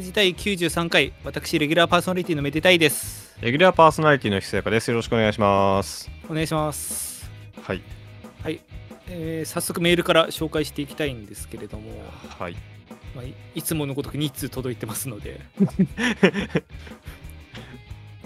[0.00, 4.90] ジ第93回私レギュラーパーソナリティのめでたいですレギュラーパーソナリティのひそやかです。
[4.90, 6.10] よろしくお願いします。
[6.28, 7.30] お願いします
[7.62, 7.80] はい。
[8.42, 8.60] はい、
[9.08, 11.90] えー早速メールから紹介していきたいんですけれども、
[12.38, 12.56] はい。
[13.14, 15.40] まあ、いいつものごとく2通届いてますので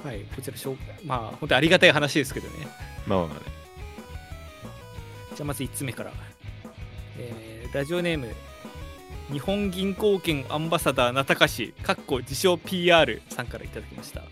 [0.02, 2.66] はいこちら紹介まあ本当にありがたい話ですけどね
[3.06, 3.34] まあまあね。
[5.36, 6.12] じゃあまず1つ目から、
[7.18, 8.28] えーラジオネーム
[9.32, 14.22] 日本銀行券アンバサダーなたかしかっこ自称 PR さんからいただきました。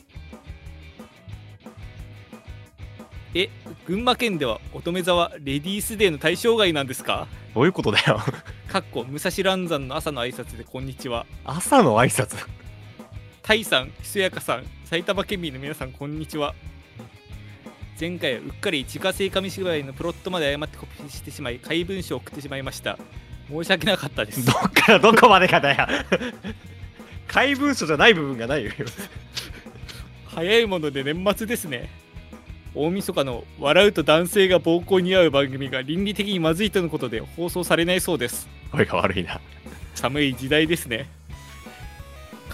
[3.34, 3.48] え
[3.86, 7.26] 群馬県では乙女座はレディースデーの対象外なんですか？
[7.54, 8.20] どういうことだよ。
[8.68, 11.24] かっこ武蔵蘭山の朝の挨拶でこんにちは。
[11.44, 12.36] 朝の挨拶？
[13.42, 16.54] タイさんひそやかさん埼玉県民の皆さんこんにちは。
[17.98, 22.98] 前回はうっかり自家製紙芝居のプロットまで誤ってコピーしてしまい怪文書を送ってしまいました
[23.52, 24.44] 申し訳なかったです。
[24.46, 25.86] どっからどこまでかだよ。
[27.28, 28.72] 怪文書じゃない部分がないよ。
[30.26, 31.90] 早いもので年末ですね。
[32.74, 38.48] 大晦日の笑うと男性が暴行に遭う番組が倫理的にまずいとのことで放送されないそうです。
[38.70, 39.40] 声が悪いな。
[39.94, 41.06] 寒い時代ですね。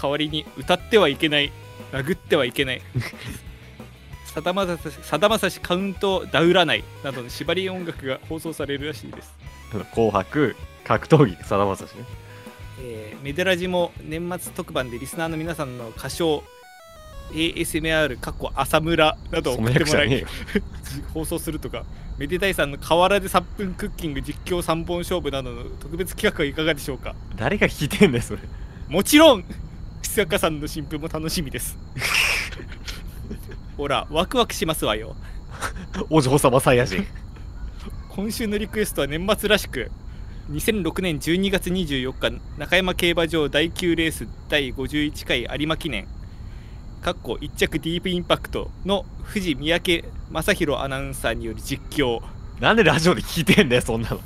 [0.01, 1.51] 代わりに歌ってはいけない。
[1.93, 2.81] 殴ってはいけない。
[4.25, 6.83] さだまさしさだまさしカウントダウらない。
[7.03, 9.33] などの縛り音楽が放送されるらしいです、
[9.93, 10.55] 紅白、
[10.89, 12.03] 格闘技、さだまさしね。
[12.81, 16.41] えーメデラジも年末特番でリスナーの皆さんの歌唱
[17.31, 20.25] ASMR 過去浅村などをそ送ってもらい。
[21.13, 21.83] 放送するとか
[22.17, 27.13] めでたいさんの河原で3分クッキング実況3本勝負などの特別企画はいかがでしょうか？
[27.35, 28.39] 誰が聞いてんだよ、それ。
[28.87, 29.43] もちろん
[30.01, 31.77] 久坂さんの新婦も楽しみです
[33.77, 35.15] ほらワクワクしますわよ
[36.09, 37.05] お嬢様サイヤ人。
[38.09, 39.91] 今週のリクエストは年末らしく
[40.49, 46.07] 2006年12月24日中山競馬場第9レース第51回有馬記念。
[47.03, 52.23] かっこ1着ディープインパクトの藤三宅正宏アナウンサーによる実況。
[52.59, 54.19] なんでラジオで聞いてんだよ、そんなの。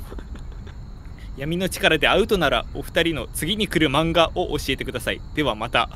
[1.36, 5.20] 闇の力でアウトならお二人の次に来る漫画を教えてください。
[5.34, 5.90] ではまた。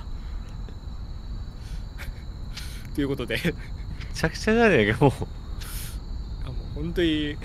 [2.95, 3.41] ということで。
[3.43, 3.53] め
[4.15, 5.13] ちゃくちゃじゃねえか、もう。
[6.45, 7.39] あもう本当に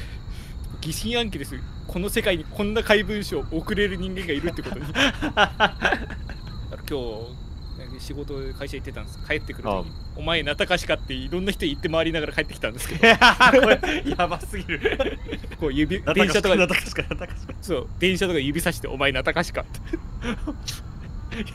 [0.81, 1.57] 疑心暗鬼です
[1.87, 4.95] この世界にこんな怪文書を送れる人間がいるってことに今
[6.89, 6.95] 日
[7.93, 13.17] ね仕事で会社行ってたんです帰ってくる時に「お前なたかしか」っていろんな人言って回りながら帰ってきたんですけど や
[14.27, 15.19] ばすぎる。
[15.59, 16.55] こう指な電車とか。
[17.61, 19.79] そう電車とか指さして「お前なたかしか」って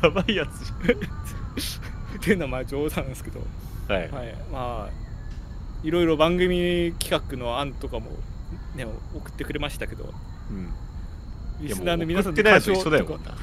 [0.03, 0.73] やばいやつ
[2.17, 3.41] っていうのはまあ冗談なんですけど。
[3.89, 4.11] はい。
[4.11, 5.09] はい、まあ
[5.83, 8.11] いろいろ番組企画の案とかも、
[8.75, 10.13] ね、送ってくれましたけど。
[10.51, 10.71] うん。
[11.61, 13.35] リスナーの皆さんいやもう送ってないやつ歌唱とか。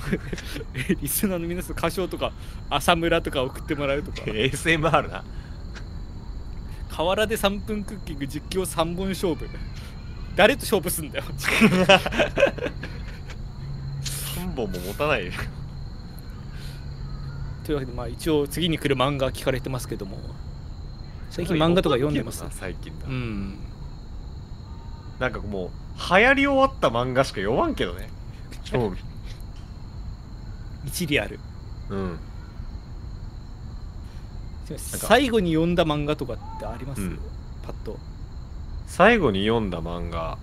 [1.02, 2.31] リスナーの皆さん歌唱とか
[2.69, 4.22] 浅村とか送ってもらうとか。
[4.31, 5.24] ASMR な。
[6.90, 9.50] 河原で3分クッキング実況3本勝負。
[10.38, 11.25] 誰と勝負すんだよ。
[14.03, 15.34] 3本も持たないよ。
[17.66, 20.19] というわけでまあ一応次に来る漫画聞かれてますけども。
[21.31, 22.46] 最近漫画とか読んでます？
[22.52, 23.08] 最近だ。
[23.08, 23.58] うん
[25.20, 28.09] なんかもう流行り終わった漫画しか読まんけどね。
[28.66, 28.98] 興味。
[30.86, 31.40] 一理ある。
[31.90, 32.20] うん。
[34.78, 37.20] 最後に読んだ漫画とかってあります、うん。
[37.64, 37.98] パッと。
[38.88, 40.38] 最後に読んだ漫画。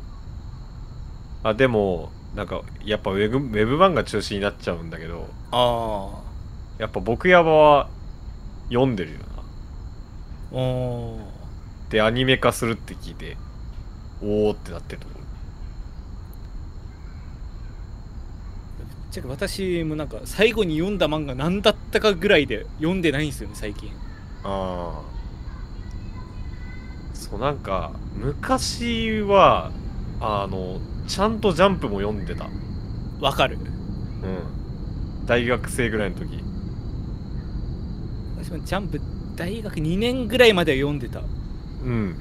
[1.45, 5.29] あでもなんかやっぱウェブウェブ漫画中心になっちゃうんだけど。
[5.51, 6.23] あ
[6.79, 7.89] やっぱ僕やばは
[8.69, 9.25] 読んでるよな。
[9.37, 9.43] あ
[10.53, 11.21] おー。
[11.91, 13.37] でアニメ化するって聞いて
[14.23, 15.19] おおってなってると思う。
[15.19, 15.23] ぶ
[18.85, 23.91] っちゃけ私もなんか最後に読んだ漫画何だったかぐらいで読んでないんですよね最近。
[24.45, 25.13] ああ
[27.15, 29.71] そうなんか昔は
[30.21, 32.49] あのちゃんとジャンプも読んでた。
[33.21, 33.59] わかる。
[33.59, 35.27] うん。
[35.27, 36.43] 大学生ぐらいの時。
[38.39, 39.01] 私もジャンプ
[39.37, 41.21] 大学2年ぐらいまでは読んでた。
[41.21, 41.23] う
[41.91, 42.17] ん。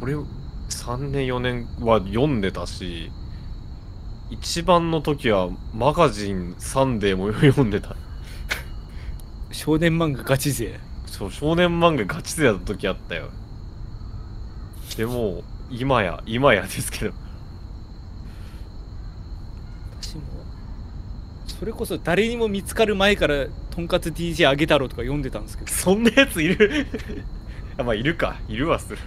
[0.00, 0.14] 俺
[0.74, 3.10] 3年4年は読んでたし
[4.30, 7.94] 一番の時はマガジンサンデーも読んでた。
[9.50, 10.80] 少年漫画ガチ勢。
[11.06, 13.28] そう少年漫画ガチ勢だった時あったよ。
[14.96, 17.12] でも今や今やですけど。
[20.00, 20.22] 私も
[21.46, 25.70] それこそ誰にも見つかる前からとんかつ DJ あげ太郎とか読んでたんですけど。
[25.70, 26.86] そんなやついる？
[27.76, 28.40] あまあいるか。
[28.48, 28.98] いるはする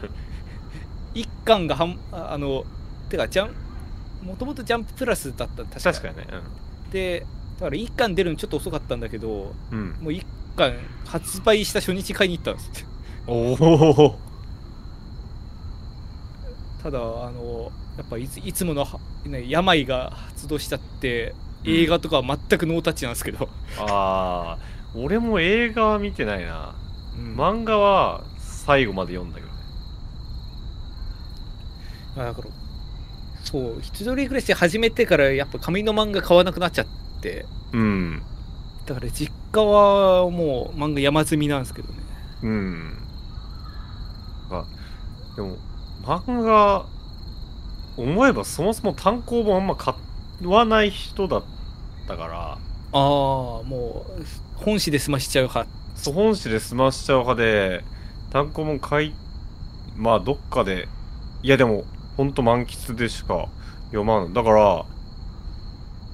[1.16, 2.66] 一巻がはんああの
[3.10, 3.56] てかジャン
[4.26, 5.80] もともとジャンププラスだった確か。
[5.80, 6.26] 確かにね、
[6.92, 7.26] で
[7.60, 9.90] だから1巻出るのちょっと遅かったんだけどうん。
[10.02, 10.26] もう1
[10.56, 10.74] 巻
[11.06, 12.86] 発売した初日買いに行ったんです。
[13.28, 14.20] おお
[16.84, 17.02] ただあ
[17.32, 21.34] のやっぱいついつものは、ね、病が発動しちゃって
[21.64, 24.60] 映画とかは全くノータッチなんですけど、ああ
[24.94, 26.76] 俺も映画は見てないな。
[27.16, 27.36] うん。
[27.36, 29.45] 漫画は最後まで読んだけ
[32.16, 32.48] だから
[33.44, 36.86] そう一人暮らし始めてからやっぱ紙の漫画買わなくなっちゃっ
[37.22, 37.46] て。
[37.74, 38.22] うん。
[38.86, 42.00] だから実家はもう漫画山積みなんですけどね。
[42.44, 42.98] うん。
[44.52, 44.66] あ
[45.36, 45.58] でも
[46.04, 46.86] 漫画
[47.98, 49.94] 思えばそもそも単行本あんま買
[50.44, 51.44] わない人だっ
[52.08, 52.52] たから。
[52.52, 52.58] あ
[52.94, 54.24] あもう
[54.56, 55.70] 本誌で済ましちゃう派。
[55.96, 57.84] そう本誌で済ましちゃう派で
[58.32, 59.14] 単行本買い
[59.96, 60.88] まあどっかで
[61.42, 61.86] いやでも
[62.18, 63.48] ほんと満喫でしか
[63.88, 64.34] 読まん。
[64.34, 64.86] だから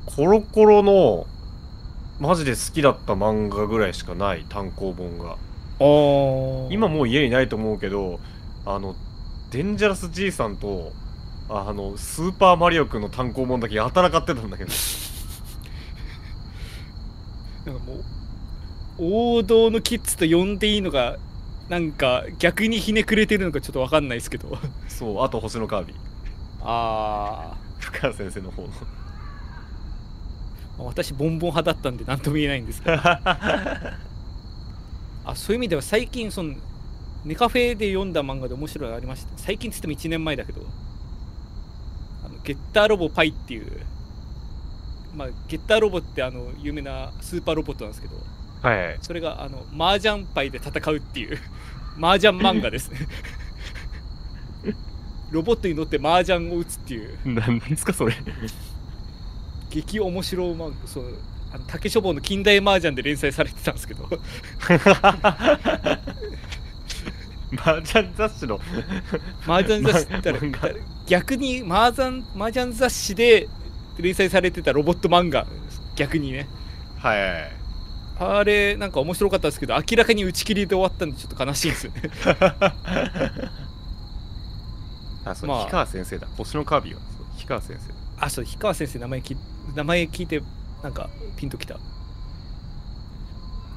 [0.05, 1.27] コロコロの
[2.19, 4.45] マジで好きだった漫画ぐらいしかない。
[4.49, 5.37] 単行本が。
[6.71, 8.19] 今もう家にないと思うけど
[8.67, 8.95] あの
[9.49, 10.91] デンジャラスじいさんと
[11.49, 14.71] あのスーパーマリオくんの単行本だけやたら買ってたんだけど。
[17.65, 18.03] なんかもう
[18.99, 21.17] 王道のキッズと呼んでいいのが
[21.71, 24.57] なんか逆にひねくれてるのかちょっと分かんないですけど。
[24.89, 25.95] そうあと星のカービィ。
[26.59, 28.67] あ深谷先生の方の。
[30.79, 32.97] あ私ボンボン派だったんで何とも言えないんですけど。
[33.01, 33.95] あ
[35.35, 36.55] そういう意味では最近その
[37.23, 39.31] ネカフェで読んだ漫画で面白いのありました？
[39.37, 40.59] 最近っつっても1年前だけど。
[42.25, 43.85] あのゲッターロボパイっていう。
[45.15, 48.15] まあゲッターロボってあの有名なスーパーロボットなんですけど
[48.61, 48.97] はい。
[49.01, 51.37] それがあの麻雀パイで戦うっていう。
[52.01, 52.99] 麻雀漫画ですね。
[55.31, 57.17] ロボットに乗って麻雀を打つっていう。
[57.25, 58.13] 何ですかそれ。
[59.69, 61.17] 激面白漫画そう
[61.53, 64.07] あの竹書房の近代麻雀で連載されてたんですけど。
[67.57, 68.59] 麻雀雑誌の。
[69.45, 70.75] 麻雀雑誌って言った漫画ら
[71.07, 73.49] 逆に麻雀麻雀雑誌で
[73.97, 75.47] 連載されてたロボット漫画
[75.95, 76.47] 逆にね。
[76.97, 77.60] はい
[78.23, 82.01] あれなんか面白かったですけど明らかに打ち切りで終わったんでちょっと悲しいんですよね。
[85.25, 85.59] あそう、まあ。
[85.61, 86.27] 氷川先生だ。
[86.37, 86.99] 星のカービィは？
[87.35, 87.93] 氷川先生。
[88.23, 89.35] あそう氷川先生名前き
[89.75, 90.43] 名前聞いて
[90.83, 91.79] なんかピンときた。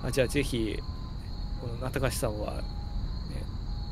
[0.05, 0.79] あじゃあぜひ
[1.63, 2.63] この中橋さんは、ね、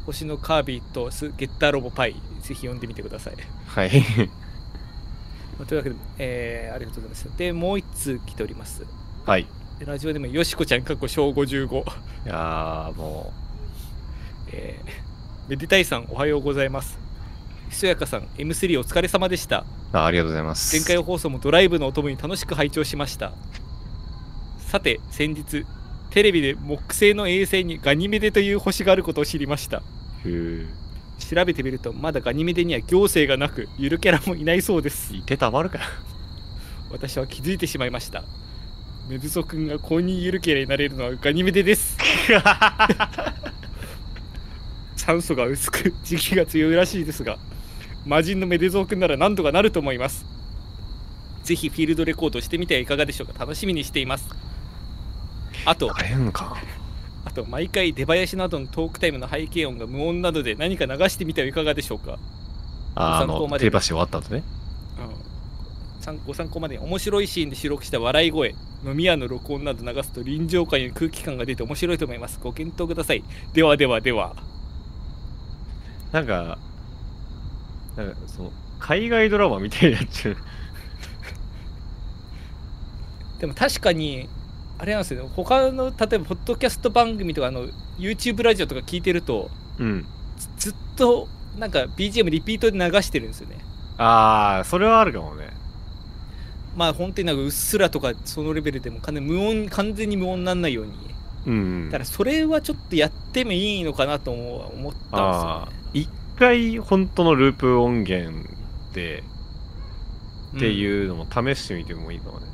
[0.04, 2.12] 星のカービィとスゲッターロボパイ
[2.42, 3.36] ぜひ読んでみてください。
[3.66, 3.90] はい。
[5.58, 8.84] まあというわけで、えーありがとうございますでもう一通来ております。
[9.24, 9.44] はい。
[9.44, 9.48] で
[9.80, 13.32] ラジオでもよしこちゃんかっこ小55いやーも
[14.52, 16.98] えーめでたいさんおはようございます。
[17.68, 19.64] ひそやかさん M3 お疲れ様でした。
[19.92, 20.76] うあありがとうございます。
[20.76, 23.32] 前回放送もドライブのお供に楽しく拝聴しました。
[24.58, 25.66] さて先日
[26.10, 29.82] テレビで木星の衛星にガニメデという星があることを知りました。
[31.18, 35.14] 調べてみるとまだガニメデには行政がなくゆるキャラもいないそうです。
[35.16, 35.78] いてたまるか。
[35.78, 35.84] よ
[36.92, 38.22] 私は気づいてしまいました
[39.12, 41.98] メズソ君が公認ゆるキャラになれるのはガニメデです。
[44.96, 47.36] 酸素が薄く時期が強いらしいですが
[48.06, 50.24] 魔人のメデゾー君なら何とかなると思います。
[51.44, 53.34] ぜひフィールドレコードしてみてはいかがでしょうか。
[53.38, 54.30] 楽しみにしています。
[55.66, 55.92] あと
[57.26, 62.18] あと毎回出囃子などのトークタイムの背景音が無音などで何か流してみてはいかがでしょうか。
[62.94, 64.42] ああの手橋終わった後ね
[66.26, 68.54] ご参考までに面白いシーンで収録した笑い声
[68.84, 72.40] 飲み屋の録音など流すと臨場感や空気感が出て面白いと思います。
[72.42, 73.22] ご検討ください。
[73.52, 74.34] ではではでは。
[76.10, 76.58] なんか
[77.96, 80.36] なんかその海外ドラマみたいになっちゃう。
[83.38, 84.28] でも確かに
[84.78, 85.30] あれなんですよね。
[85.34, 87.66] 他の例えばポッドキャスト番組とかあの
[87.98, 90.06] YouTube ラジオとか聞いてるとうん。
[90.36, 93.58] ずずっとなんか BGM リピートで流してるんですよね。
[93.98, 95.61] ああそれはあるかもね
[96.74, 100.92] まあ本当になんかうっすらとかそのレベルでも完全無音完全に無音にならないように。
[101.46, 106.02] うん、うん、だからそれはちょっとやってもいいのかなと思う思ったんですよ。
[106.02, 108.48] ね一回本当のループ音源
[108.94, 109.22] で
[110.56, 112.46] ってうんいうのも試してみてもいいかもね。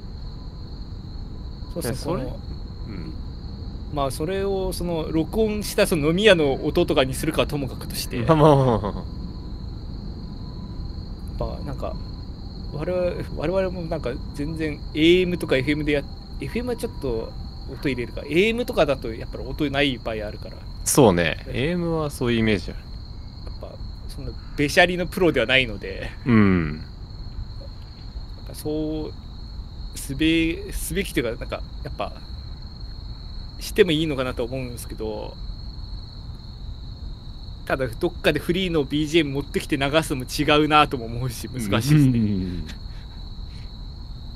[1.75, 2.23] そうですねそれ？
[2.23, 3.15] うん。
[3.95, 8.93] まあそれをその録音したその飲み屋の音とかにするかはともかくとして、まあまあまあまあ。
[11.39, 11.95] まあなんか
[12.73, 16.03] 我々我々もなんか全然 AM とか FM でや
[16.41, 17.33] FM はちょっと
[17.71, 18.23] 音入れるか。
[18.23, 20.57] AM とかだとやっぱり音ない場合あるから。
[20.57, 21.45] やそうね。
[21.49, 22.81] AM はそういうイメージある。
[23.57, 23.77] っぱ
[24.09, 26.11] そのべしゃりのプロではないので。
[26.27, 26.85] うん。
[28.55, 32.13] そうすべすべきというかなんかやっぱ
[33.61, 35.37] してもいいのかなと思うんですけど
[37.69, 42.89] ただどっかでフリーの BGM 持ってきて流すのも違うなとも思うし難しいですね、ね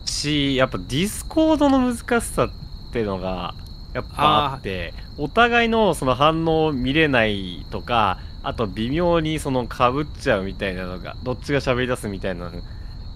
[0.05, 2.51] しやっぱディスコードの難しさっ
[2.93, 3.55] ていうのが
[3.95, 12.63] やっぱあってお互いのその反応を見れないとかあと微妙にそのかぶっちゃうみたいなのがどっちが喋り出すみたいなの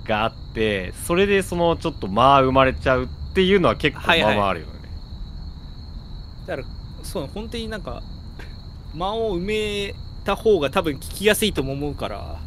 [0.07, 4.73] があってそれでそのちょっと間生まれちゃうっていうのは結構まあまああるよね、
[6.47, 6.69] だから
[7.03, 8.03] そう本当になんか
[8.95, 12.39] 間を埋めた方が多分聞きやすいとも思うから。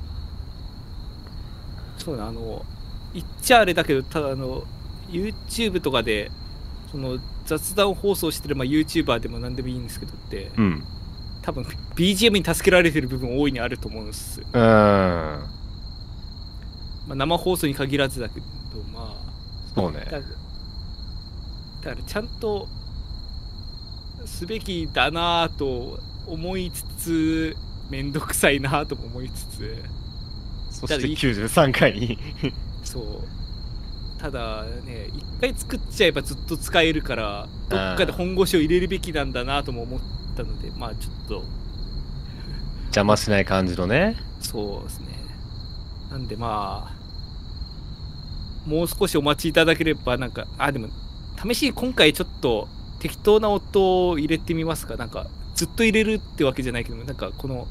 [1.97, 2.65] そうだあの
[3.13, 4.63] 言っちゃあれだけどただあの
[5.09, 6.31] YouTube とかで
[6.91, 10.83] その雑談放送してる、まあ、YouTuber でも何でもいいんですけどってうん。
[11.41, 11.63] 多分
[11.95, 14.45] BGM に助けられてる部分大いにあると思うんです、うん。
[14.53, 15.47] ま
[17.09, 18.45] あ、生放送に限らずだけど
[18.93, 19.29] まあ
[19.73, 19.99] そうね。
[19.99, 20.29] だからだか
[21.89, 22.67] らちゃんと
[24.25, 27.57] すべきだなぁと思いつつ
[27.89, 29.83] めんどくさいなぁとも思いつつ。
[30.69, 32.17] そして93回に。
[32.83, 34.21] そう。
[34.21, 39.99] ただね一回作っちゃえばずっと使えるからどっかで本腰を入れるべきなんだなとも思っ
[40.35, 41.43] たのでまあちょっと。
[42.87, 44.17] 邪魔しない感じのね。
[44.41, 45.07] そうですね。
[46.11, 50.89] なんでまあもう少しお待ちいただければなんかあでも
[51.41, 52.67] 試しに今回ちょっと
[52.99, 54.97] 適当な音を入れてみますか。
[54.97, 57.67] なんかずっと入れるってわけじゃないけどなんかこの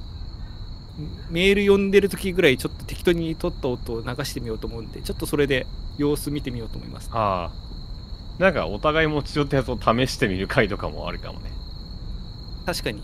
[1.31, 7.11] メール読んでる時ぐらいちょっと適当に撮った音を流してみようと思うんでちょっとそれで様子見てみようと思います。
[7.13, 8.43] ああ。
[8.43, 11.51] なんかお互い持ち寄ったやつを試してみる回とかもあるかもね。
[12.67, 13.03] 確かに。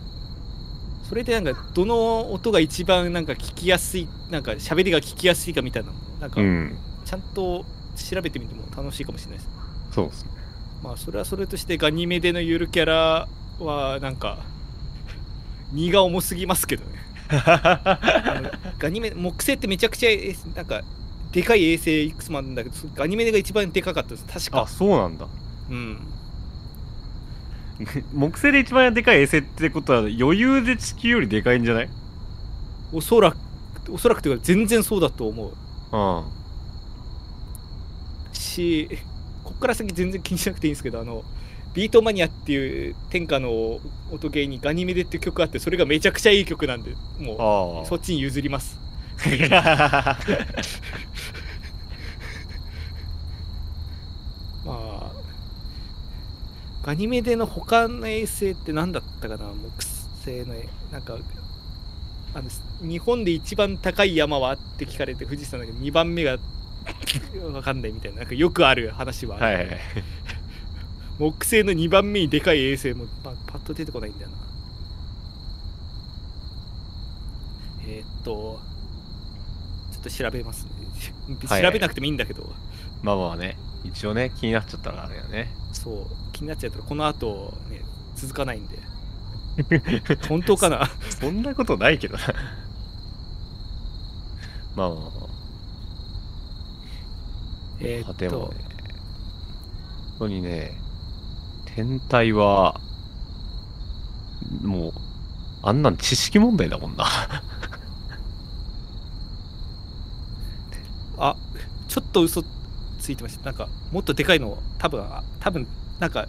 [1.08, 6.76] それでなんかどの音が一番なんか聞きやすいなんか喋りが聞きやすいかみたいなのなんかうん。
[7.04, 7.64] ちゃんと
[7.96, 9.50] 調べてみても楽しいかもしれないです。
[9.92, 10.30] そうですね。
[10.82, 14.38] まあそれはそれとしてガニメデのゆるキャラはなんか
[15.72, 20.10] 荷が重すぎますけどねガニメ木星ってめちゃくちゃ
[20.56, 20.82] なんか
[21.32, 25.26] でかい衛星いくつもあるんだけどガニメデが一番でかかったです確かあそうなんだ
[25.70, 25.98] うん
[28.12, 31.88] 木星で一番でかい衛星ってことは余裕で地球よりでかいんじゃない
[32.92, 33.36] おそらく
[33.92, 35.52] おそらくというか全然そうだと思う
[35.92, 36.24] うん
[38.32, 38.88] し
[39.42, 41.24] こっから先全然気にしなくていいんですけどあの
[41.74, 43.80] ビートマニアっていう天下の
[44.12, 48.78] 音ゲーにガニメデっていう曲あってそれがめちゃくちゃいい曲なんでもあうそっちに譲ります。
[49.50, 50.18] あ
[54.64, 55.12] まあ
[56.84, 59.84] ガニメデの他の衛星って何だったかな木
[60.24, 60.54] 星の
[60.92, 61.18] なんか
[62.34, 62.48] あの
[62.88, 66.38] 日本で一番高い山はって聞かれて富士山だけど2番目が
[67.32, 69.78] 分かんないみたいななんかよくある話はある、はいはいはい
[71.18, 74.36] 木星の2番目にでかい衛星も、まあ、パッと出てこないんだよな。
[77.86, 78.60] えー、っと
[79.92, 80.70] ちょっと調べますね。
[81.46, 81.62] はい。
[81.62, 82.52] 調べなくてもいいんだけど、
[83.02, 83.56] まあまあね。
[83.84, 85.54] 一応ね気になっちゃったらあれよね。
[85.72, 86.32] そう。
[86.32, 87.82] 気になっちゃったらこの後ね
[88.16, 88.78] 続かないんで。
[90.28, 90.90] 本当かな？
[91.10, 92.24] そんなことないけどな。
[94.74, 95.10] まあまあまあ。
[97.80, 98.24] えーっと。
[98.24, 98.30] ね。
[100.18, 100.83] 本当にね
[101.74, 102.80] 天体は
[104.62, 104.92] もう
[105.62, 107.04] あんなん知識問題だもんな。
[111.16, 111.36] あ
[111.88, 112.44] ちょっと嘘
[113.00, 113.46] ついてました。
[113.46, 115.66] なんかもっとでかいの多分あ多分
[115.98, 116.28] なんか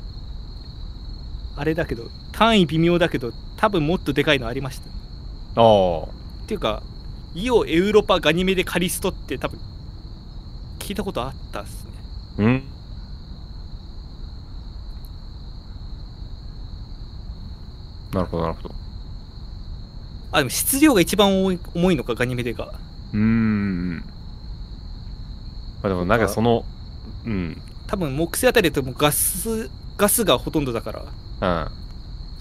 [1.56, 5.62] あれだけど単位微妙だけど多分もっとでかいのありました。
[5.62, 6.04] ああ。
[6.04, 6.82] っていうか
[7.34, 9.60] イオエウロパガニメデカリストって多分
[10.80, 11.92] 聞いたことあったっすね。
[12.40, 12.64] うん
[18.16, 18.76] なるほどなるほど。
[20.32, 22.74] あでも質量が一番重い重いのかガニメデが。
[23.14, 23.98] うーん。
[23.98, 24.04] ま
[25.84, 26.64] あでもなんかその
[27.26, 27.62] うん。
[27.88, 31.02] 多分木星あたりだともうガスガスがほとんどだから。
[31.02, 31.72] うん。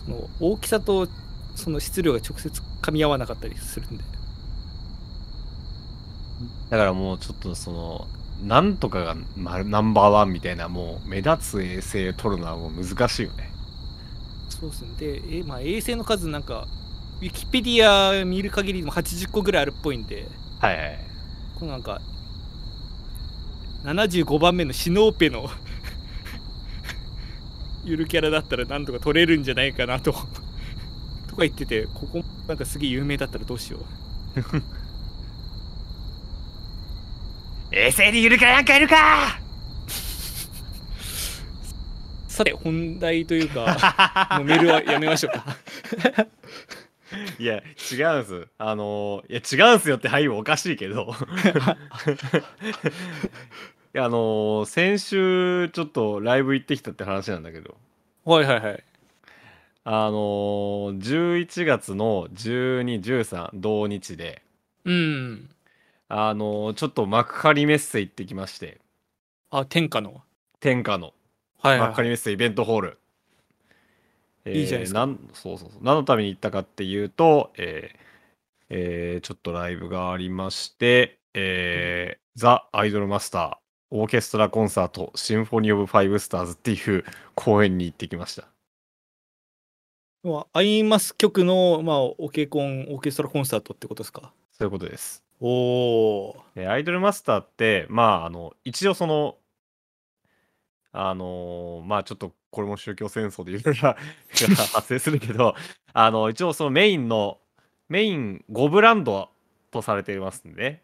[0.04, 1.08] その大きさと
[1.56, 4.04] その質量が直接噛み合わなかったりするんで。
[6.70, 8.06] だからもうちょっとその
[8.44, 13.53] なんとかがまナンバーワンみたいなもう目立つ衛星取るのはもう難しいよね
[14.48, 14.88] そうですね。
[14.98, 16.66] で、えまあ、衛星の数なんか
[17.20, 20.28] ウィキペディア見る限りでも80個ぐらいあるっぽいんで
[20.60, 20.98] はいはい。
[21.58, 22.00] このなんか
[23.84, 25.48] 75番目のシノーペの
[27.84, 30.12] ゆるキャラだったらなんとか取れるんじゃないかなと
[31.28, 33.84] とか言っててここなんかすげえ有名だったらどうしよう。
[37.76, 39.43] 衛星にいるかなんかいるか
[42.34, 45.56] さて本題というか もうメールはやめましょうか。
[47.38, 47.62] いや
[47.92, 48.48] 違うんす。
[48.58, 51.14] あのーいや違うんすよってはいおかしいけど。
[53.94, 57.76] いやあのー先週ちょっとライブ行ってきたって話なんだけど。
[58.24, 58.84] はいはいはい。
[59.84, 60.98] あのー、
[61.44, 64.42] 11月の1213同日で。
[64.84, 65.50] うん。
[66.08, 68.80] あのーちょっと幕張メッセ行ってきまして。
[69.52, 70.22] あ天下の。
[70.58, 71.14] 天下の
[71.68, 72.98] はいはい、幕張メッセイベントホール、
[74.44, 74.98] えーいいじゃないですか。
[75.00, 75.80] なんそうそうそう。
[75.82, 77.98] 何のために行ったかっていうと、えー
[78.70, 83.56] えーちょっとライブがありまして、えーザ・アイドルマスター
[83.90, 87.04] オーケストラコンサートシンフォニー・オブ・ファイブ・スターズっていう
[87.34, 88.48] 公演に行ってきました。
[90.22, 94.32] まあアイマス曲の、まあ、オケコンオーケストラコンサートってことですか？
[94.52, 95.22] そういうことです。
[95.40, 95.48] お
[96.28, 99.36] おでアイドルマスターってまああの一応その
[100.94, 103.96] あのーまあちょっとこれも宗教戦争でいろいろな
[104.72, 105.54] 発生するけど
[105.92, 107.38] あの一応そのメインの
[107.88, 109.28] メイン5ブランド
[109.70, 110.62] とされていますんで。
[110.62, 110.82] ね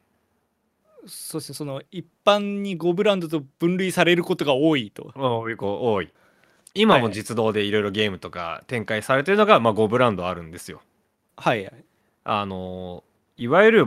[1.07, 5.11] そしてその一般に5ブランドと分類されることが多いと。
[5.14, 6.12] 多い
[6.75, 10.83] 今も実動でいろいろゲームとか展開されてるのが、まあ、5ブランドあるんですよ。
[11.37, 11.85] はいはい。
[12.25, 13.11] あのー
[13.43, 13.87] いわゆる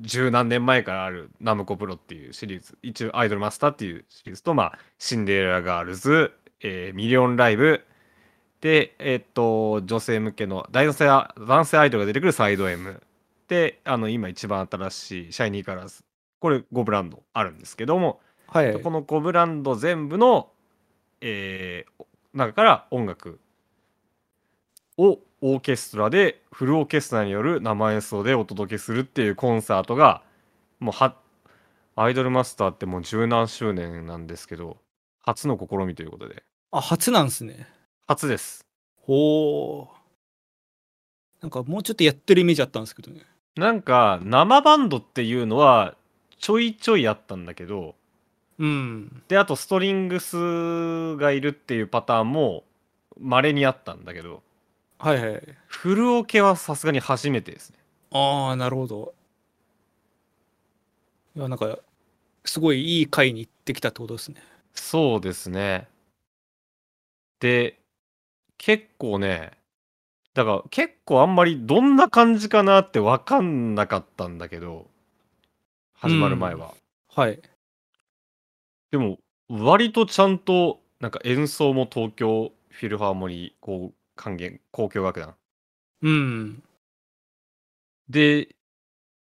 [0.00, 7.84] 十何年前からあるナムコプロっていうシリーズ一応アイドルマスターっていうシリーズと、まあ、シンデレラガールズ、えーミリオンライブ。
[8.60, 13.02] でえーっと女性向けの男性ア男性アイドルが出てくるサイド M
[13.48, 16.04] であの今一番新しいシャイニーカラーズ。
[16.38, 18.72] これ5ブランドあるんですけども、はい。
[18.72, 20.50] はいこの5ブランド全部の、
[21.20, 22.04] えー
[22.34, 23.40] 中から音楽
[24.96, 30.22] をオーケストラでフルオーケストラによる生演奏でお届けするっていうコンサートが
[30.78, 31.16] もうは
[31.96, 34.76] アイドルマスターってもう十何周年なんですけど
[35.20, 36.44] 初の試みということで。
[36.70, 37.66] あ初なんすね。
[38.06, 38.64] 初です。
[39.02, 40.02] ほう
[41.40, 43.22] なんかもうちょっとやってるイメージあったんですけどね。
[43.56, 45.96] なんか生バンドっていうのは
[46.38, 47.96] ちょいちょいあったんだけど
[48.58, 49.22] うん。
[49.26, 52.62] であとストリングスがいるっていうパターンも
[53.20, 54.44] 稀にあったんだけど
[55.02, 55.42] はいはい。
[55.66, 57.76] フルオケはさすがに初めてですね。
[58.12, 59.14] ああなるほど。
[61.34, 61.76] いやなんか
[62.44, 64.36] すごいいい回に行ってきたってことですね。
[64.74, 65.88] そうですね。
[67.40, 67.80] で
[68.58, 69.50] 結構ね
[70.34, 74.86] だから結構あんまりどんな感じかなって分かんなかったんだけど
[75.94, 76.74] 始まる前は、
[77.08, 77.42] はい。
[78.92, 85.36] でも割とちゃんとなんか演奏も東京フィルハーモニーこう管弦交響楽団。
[86.02, 86.62] うん。
[88.08, 88.54] で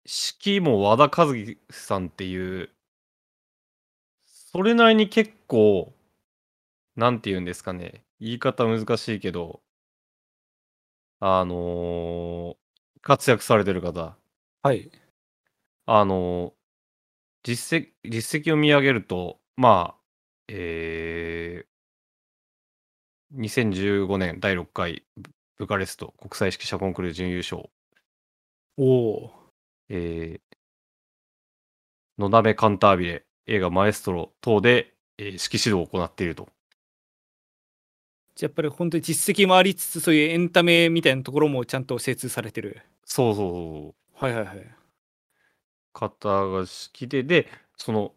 [0.05, 2.69] 指揮も和田和樹さんっていう
[4.23, 5.91] それなりに結構
[6.95, 9.63] なんて言うんですかね言い方難しいけど
[11.19, 12.57] あのー
[13.01, 14.17] 活躍されてる方。
[14.61, 14.91] はい。
[15.85, 16.53] あのー
[17.43, 20.01] 実績実績を見上げるとまあ
[20.49, 21.67] えー
[23.35, 27.69] 2015年第6回ブブカレスト国際指揮者コンクール準優勝
[28.77, 29.31] おお
[29.89, 36.47] えー、のだめカンタービレ映画マエストロ等で、えー指揮指導を行っていると。
[38.35, 44.25] じゃあやっぱり本当に実績もありつつそういうエンタメみたいなところもちゃんと精通されてるそうそうそう。
[44.25, 44.79] はいはいはい
[45.93, 48.13] 方が好きで、で、その、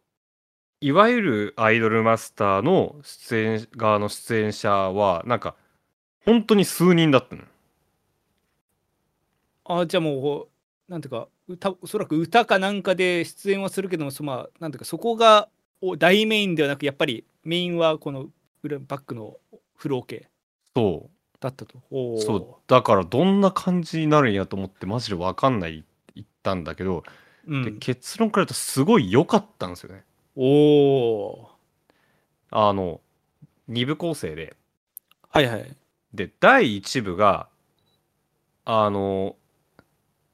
[0.82, 5.54] いわゆるアイドルマスターの出演側の出演者は、なんか、
[6.24, 7.42] 本当に数人だったの。
[9.64, 10.48] あじゃあも
[10.88, 15.48] うなんていうか歌おそらく歌かなんかで出演はするけどもそ,、まあ、なんていうかそこが
[15.80, 18.26] お大メインではなくやっぱりメインはこの
[18.62, 19.36] 裏バックの
[19.76, 20.28] フロー系
[20.74, 21.08] そ
[21.42, 22.54] だったとそう。
[22.68, 27.02] だから、どんな感じになるんやと思って、マジでわかんない言ったんだけど、
[27.46, 30.04] でうん、結論から言うと、すごい良かったんですよね。
[30.34, 31.50] おお
[32.50, 33.00] あの、
[33.68, 34.56] 2部構成で、
[35.30, 35.76] はいはい。
[36.14, 37.48] で第1部が
[38.64, 39.36] あの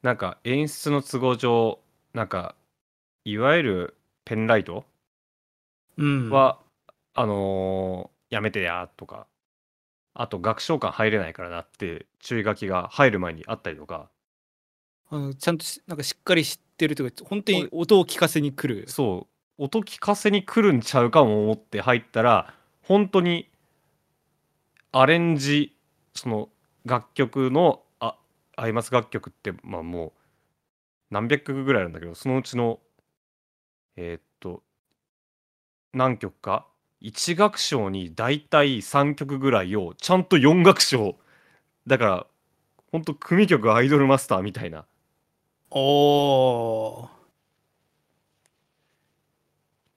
[0.02, 1.80] なんか演出の都合上
[2.14, 2.54] なんか
[3.24, 4.84] いわゆるペンライト
[5.96, 6.30] うん。
[6.30, 6.58] は、
[7.14, 9.26] あのーやめてやとか。
[10.14, 14.10] あと楽章館入れないからなって注意書きが入る前にあったりとか。
[15.10, 18.88] あのちゃんとしなんかしっかり知ってるというか本当に音を聞かせに来る。
[18.88, 23.50] そう音聞かせに来るんちゃうかも思って入ったら本当に
[24.92, 25.76] アレンジ
[26.14, 26.48] その
[26.84, 28.16] 楽曲のあ
[28.56, 30.12] アイマス楽曲ってまあもう
[31.10, 32.78] 何百曲ぐらいあるんだけどそのうちの
[33.96, 34.62] えーっと
[35.92, 36.66] 何曲か
[37.02, 41.16] ？1楽章にだいたい3曲ぐらいをちゃんと4楽章。
[41.86, 42.26] だから
[42.92, 44.84] ほんと組曲アイドルマスターみたいな。
[45.70, 47.17] おー。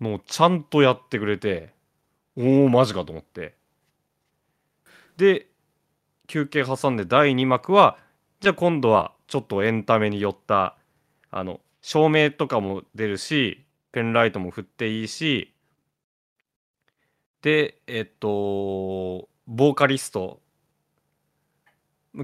[0.01, 1.73] のをちゃんとやってくれて
[2.35, 3.55] おおマジかと思って。
[5.17, 5.47] で
[6.27, 7.97] 休憩挟んで第2幕は
[8.39, 10.77] じゃあ今度はちょっとエンタメに寄った
[11.29, 15.53] あの照明とかも出るしペンライトも振っていいし
[17.41, 20.41] でえっとボーカリスト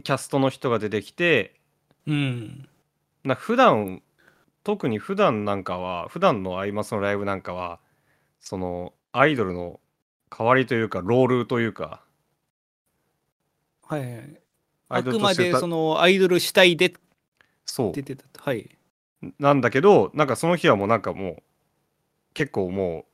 [0.04, 1.56] キャストの人が出てきて
[2.08, 2.68] うん。
[3.24, 4.02] な普段
[4.68, 7.80] 特に普段なんかは普段のアイマスのライブなんかは
[8.42, 9.80] そのアイドルの
[10.30, 12.04] 代わりというかロールというか
[13.86, 14.42] はいはい
[14.90, 16.94] アあくまでそのアイドル主体で
[17.66, 17.94] そう。
[17.94, 18.42] 出てたと。
[18.44, 18.70] はい。
[19.40, 21.44] なんだけどなんかその日はもうなんかもう
[22.34, 23.06] 結構も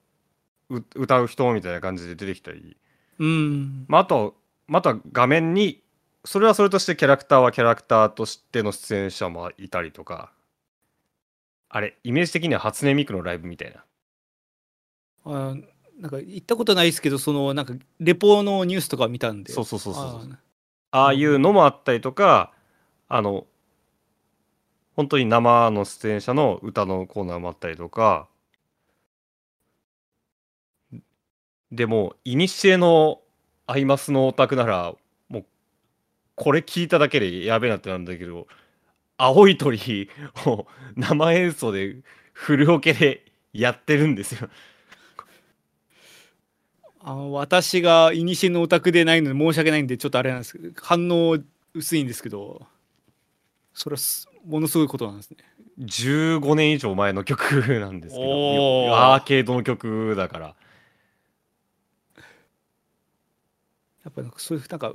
[0.69, 2.77] うう歌う人みたいな感じで出てきたり、
[3.19, 3.85] うん。
[3.87, 4.35] まあ、あと
[4.67, 5.83] また画面に
[6.25, 10.31] それはそれとしてキャラクターはキャラクターとしての出演者もいたりとか
[11.75, 13.83] あれイメージ的には初音ミクのライブみたいな。
[15.25, 15.55] あ
[15.99, 19.51] なんか行ったことないですけどそのなんかレポのニュースとか見たんで。
[19.51, 20.39] そうそうそうそう
[20.91, 22.53] ああいうのもあったりとか
[23.09, 23.47] あの
[24.95, 28.27] 本当に生の出演者の歌のコーナーもあったりとか。
[31.71, 33.19] でもいにしえの
[33.65, 34.93] アイマスのオタクなら
[35.27, 35.45] もう
[36.35, 38.45] これ聞いただけでやべえなってなんだけど
[39.17, 40.09] 青い鳥
[40.45, 41.97] を生演奏で
[42.33, 44.49] フルオケでやってるんですよ。
[47.05, 51.37] あ私がイニシエのオタクでないので申し訳ないんでちょっとあれなんですけど反応
[51.73, 52.65] 薄いんですけど
[53.73, 55.37] それはすものすごいことなんですね。
[55.79, 60.55] 15年以上前の曲なんですけどアーケードの曲だから。
[64.03, 64.93] やっぱなんかそういうなんか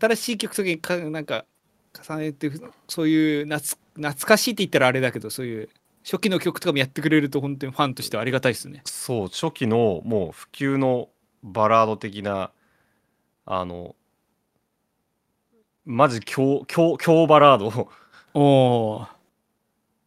[0.00, 1.44] 新しい曲とかなんか
[2.02, 2.50] 重ねて
[2.88, 3.60] そういう懐
[3.94, 5.68] 懐かしいって言ったらあれだけどそういう
[6.04, 8.82] 初期の曲とかもやってくれると本当にファンとしてはありがたいですね。
[8.84, 11.08] そう初期のもう普及の
[11.42, 12.50] バラード的な
[13.46, 13.96] あの
[15.86, 17.88] マジ強強強バラード。
[18.34, 18.40] お
[18.96, 19.06] お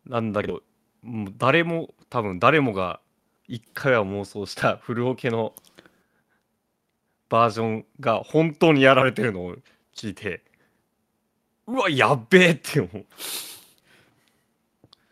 [0.06, 0.62] なんだけど
[1.02, 3.00] もう誰も多分誰もが
[3.48, 5.54] 一回は妄想したフルオケの
[7.30, 9.56] バージョンが本当にやられてるのを
[9.96, 10.44] 聞いて
[11.68, 13.06] うわやっべえって思う。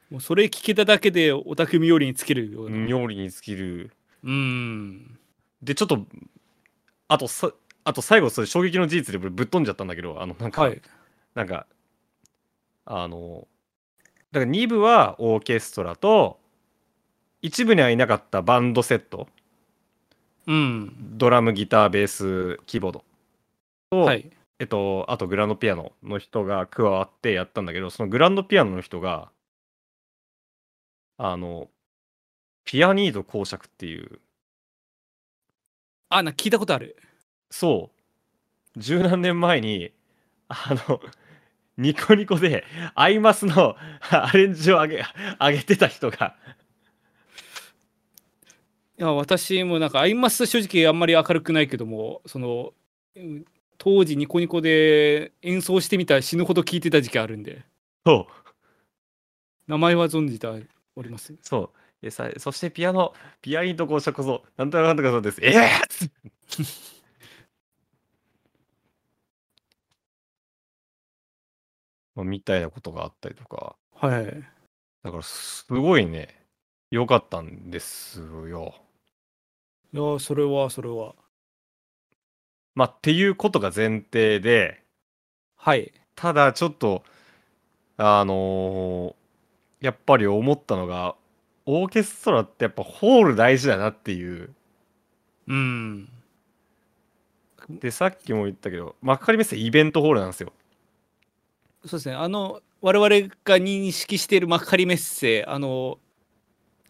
[0.10, 2.78] もうそれ聞けただけでオタク冥利につけるような。
[2.78, 3.91] 妙利に尽きる。
[4.24, 5.20] うん。
[5.62, 6.06] でちょっと
[7.08, 7.52] あとさ
[7.84, 10.82] あと最後それ衝撃の事実でぶっ飛んじゃったんだけどあのなんか、はい。
[11.34, 11.68] なんか
[12.86, 13.48] あの
[14.32, 16.39] だから2部はオーケストラと
[17.41, 19.28] 一部にはいなかったバンドセット
[20.48, 21.18] うん。
[21.18, 23.04] ドラムギターベースキーボード
[23.89, 29.30] と、はいえっとあとグランドピアノの人が加わってやったんだけどそのグランドピアノの人が
[31.18, 31.70] あの
[32.65, 34.20] ピアニード公爵っていう。
[36.10, 36.98] あな聞いたことある。
[37.50, 37.91] そ
[38.76, 38.80] う。
[38.80, 39.91] 十何年前に
[40.48, 41.00] あの
[41.78, 42.63] ニコニコで
[42.96, 43.76] アイマスの
[44.10, 45.06] アレンジを上げ
[45.39, 46.36] 上げてた人が。
[48.98, 52.74] いや私もなんかアイマス正直あんまり明るくないけどもその
[53.15, 53.46] うん
[53.78, 57.64] 当時ニコニコで演奏してみたら死ぬほど聞いてた時期あるんで。
[58.06, 58.34] そう。
[59.68, 60.48] 名前は存じて
[60.96, 61.36] おります。
[61.42, 61.78] そう。
[62.02, 65.42] でさそしてピアノピアニード公爵こそなんとかなんとかそうです。
[65.42, 73.76] ええーっ みたいなことがあったりとか。
[73.94, 74.26] はい。
[75.04, 76.46] だからすごいね。
[76.92, 78.76] 良かったんですよ。
[79.94, 81.16] いやそれはそれは
[82.76, 84.82] まあっていうことが前提で
[85.56, 85.94] はい。
[86.16, 87.04] ただちょっと
[87.98, 89.16] あのー
[89.82, 91.16] やっぱり思ったのが
[91.66, 94.56] オーケストラってやっぱホール大事だなっていう。
[95.48, 96.10] うん。
[97.70, 100.54] でさっきも言ったけど幕張メッセイベントホールなんですよ。
[101.86, 102.16] そうですね。
[102.16, 106.00] あの我々が認識している幕張メッセあの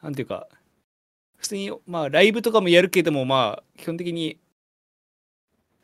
[0.01, 0.47] なんていうか
[1.37, 4.37] 普通にまあライブとかもやるけどもまあ基本的に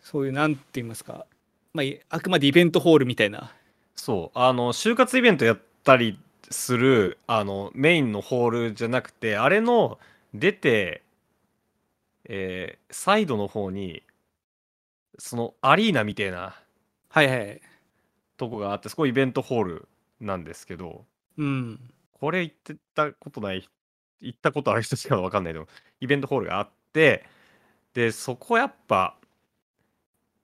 [0.02, 1.26] そういうなんて言いますか
[1.74, 3.54] まあいあくまでイベントホールみたいな。
[3.96, 4.38] そう。
[4.38, 10.00] あの就活イベントやったりするあのメインのホールじゃなくてあれの
[10.34, 11.04] 出て
[12.26, 14.04] えーサイドの方に
[15.18, 16.56] そのアリーナみたいな。
[17.10, 17.62] はいはい。
[18.38, 19.88] とこがあってそこイベントホール
[20.20, 21.06] なんですけど。
[21.38, 21.80] うん。
[22.14, 23.68] これ行ってたことない
[24.20, 25.68] 行ったことある人しか分かんないけど
[26.00, 27.26] イベントホールがあっって
[27.94, 29.16] でそこやっぱ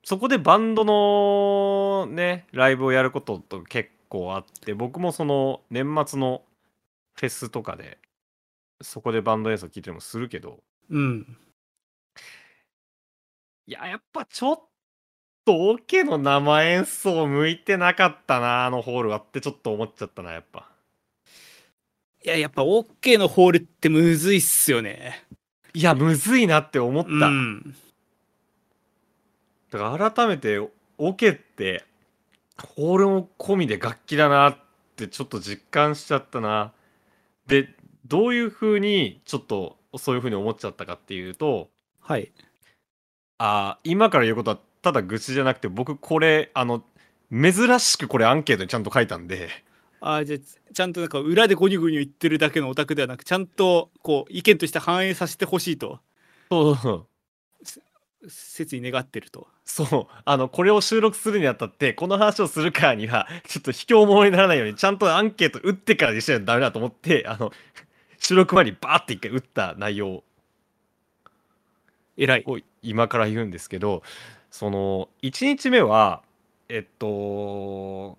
[0.07, 6.43] そこでバンドのねライブをやることと結構あって僕もその年末の
[7.15, 7.97] フェスとかで
[8.79, 11.37] そこでバンド演奏聴いてもするけどうん。
[13.67, 14.61] いややっぱちょっ
[15.43, 20.69] とオケの生演奏向いてなかったなあのホールはってちょっと思っちゃったなやっぱ
[22.23, 25.25] いや、やっぱ OK のホールってむずいっすよね。
[25.73, 27.75] いやむずいなって思った、うん。
[29.71, 30.59] だから改めて
[30.97, 31.83] オケって
[32.57, 34.57] ホールも込みで楽器だなっ
[34.95, 36.71] てちょっと実感しちゃったな。
[37.47, 37.69] で
[38.05, 41.69] どういう風にちょっとそういう風に思っちゃったかっていうと
[42.01, 42.31] はい。
[43.37, 46.83] あー今から言うことはただ愚痴じゃなくて僕これあの
[47.31, 49.49] 珍しくこれアンケートにちゃんと書いたんで。
[49.99, 55.99] あじゃあちゃんとなんか裏でゴニョゴニョ言ってるだけのオタクではなくちゃんとこう意見として反映させてほしいと。
[56.51, 57.07] そうそう
[58.27, 59.47] 切に願ってると。
[59.65, 67.51] そうあのこれを収録するにあたってこの話をするからにはちょっと卑怯者にならないようにちゃんとアンケート打ってからにしないとダメだと思ってあの
[68.17, 70.23] 収録前にバーって一回打った内容
[72.15, 72.43] 偉い。
[72.47, 74.03] を今から言うんですけど
[74.49, 76.21] その1日目は
[76.69, 78.17] えっと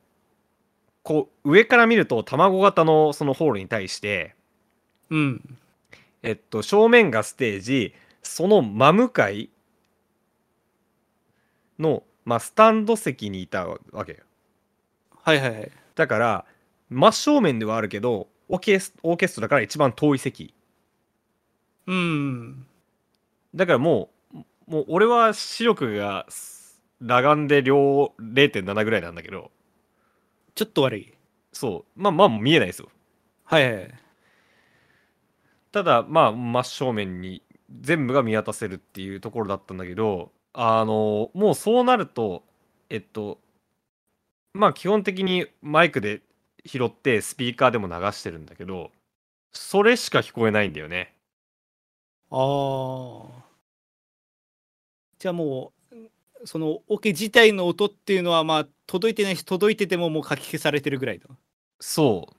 [1.02, 4.34] こう上から見ると卵型のそのホールに対して
[5.10, 5.58] うん。
[6.22, 9.48] えっと正面がステージその真向かい
[11.78, 14.18] の、まあ、スタンド席にいたわけよ
[15.22, 15.70] はいはいはい。
[15.94, 16.44] だから
[16.90, 20.54] 真正面ではあるけどオーケスオーケストラから一番遠い席
[21.86, 22.66] うん。
[23.54, 24.36] だからもう
[24.70, 26.26] もう俺は視力が
[27.00, 29.50] 裸眼で両0.7ぐらいなんだけど
[30.54, 31.14] ちょっと悪い。
[31.52, 32.88] そうまあまあ見えないですよ
[33.44, 33.94] はいはいはい。
[35.72, 37.42] ただまあ真正面に
[37.80, 42.42] 全部が見渡せるっていうところだったんだけどあのもうそうなると
[42.90, 43.38] えっと
[44.54, 46.22] まあ基本的にマイクで
[46.64, 48.90] 拾ってスピーカーでも流してるんだけど
[49.52, 51.14] それしか聞こえないんだよね
[52.30, 53.44] ああ。
[55.18, 61.36] じゃあもうそのオケ自体の音っていうのはまあ届いてないし届いててももう書き消されてるぐらいの。
[61.80, 62.34] そう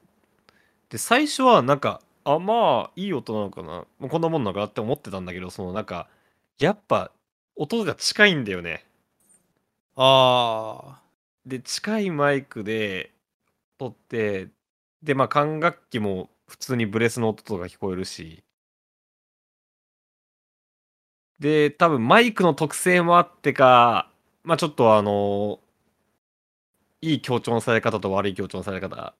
[0.89, 6.07] で最初はなんかあまあいい音なのかなこんなもんなのかなって思ってたんだけどそのなんか
[6.59, 7.11] やっぱ
[7.59, 8.85] 音が近いんだよね
[9.97, 11.01] ああ。
[11.45, 13.11] で近いマイクで
[13.77, 14.47] 撮って
[15.03, 18.45] でまあ管楽器も普通にブレスの音とか聞こえるし
[21.39, 24.09] で多分マイクの特性もあってか
[24.43, 25.59] まあちょっとあの
[27.01, 29.15] いい強調のされ方と悪い強調のされ方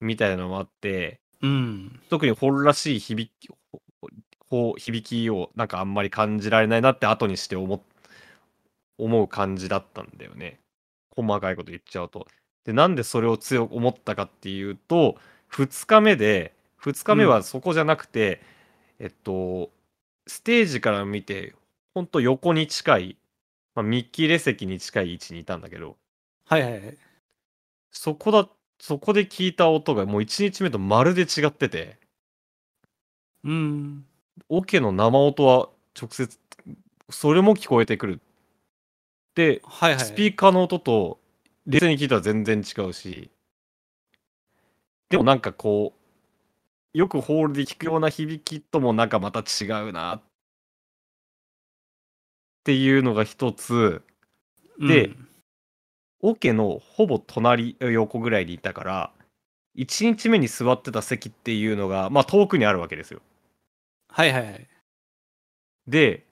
[0.00, 2.00] みたいなのもあってうん。
[2.08, 3.48] 特にホルらしい響き
[4.50, 7.80] ほほ響きをなんかあんまり感じられないなって後にして思っ
[8.98, 10.58] 思う感じだったんだよね。
[11.10, 12.26] 細かいこと言っちゃうと。
[12.64, 15.16] でなんでそれを強く思ったかっていうと
[15.52, 18.42] 2日目で2日目はそこじゃなくて、
[18.98, 19.70] えっと
[20.26, 21.54] ステージから見て
[21.94, 23.16] ほんと横に近い、
[23.74, 25.96] まあ、見切れ席に近い位置にいたんだけど。
[26.46, 26.98] はいはいはい。
[27.90, 28.48] そこだ
[28.80, 31.98] そこで聞いた音がもう1日目とまるで違ってて。
[33.44, 34.04] うん。
[34.48, 35.68] オケの生音は
[36.00, 36.38] 直接
[37.10, 38.20] それも聞こえてくる。
[39.34, 40.04] ではいはい。
[40.04, 41.18] スピーカーの音と
[41.66, 43.30] 冷静に聞いたら全然違うし。
[45.10, 45.94] でもなんかこ
[46.94, 50.22] うよくホールで聞くような響きともなんかまた違うなっ
[52.64, 54.02] ていうのが一つ。
[54.78, 55.28] でうん。
[56.56, 59.12] のほぼ隣横ぐらいにいたから
[59.76, 63.20] 1日目に座ってた席っていうのがまあ遠くにあるわけですよ
[64.08, 64.68] はいはいはい。
[65.86, 66.26] で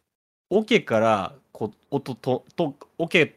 [0.50, 3.36] オケからこ音ととオケ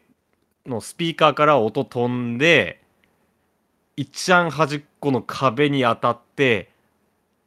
[0.66, 2.80] のスピーカーから音飛んで
[3.96, 6.70] 一番端っこの壁に当たって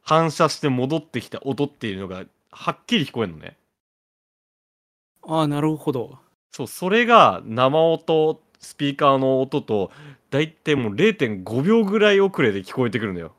[0.01, 3.57] 反射して戻ってきた音っていうのがはっきり聞こえるのね
[5.25, 6.19] ああ、なるほど。
[6.51, 9.91] そうそれが生音スピーカーの音と
[10.29, 13.33] 大体もう0.5秒ぐらい遅れで聞こえてくるのよ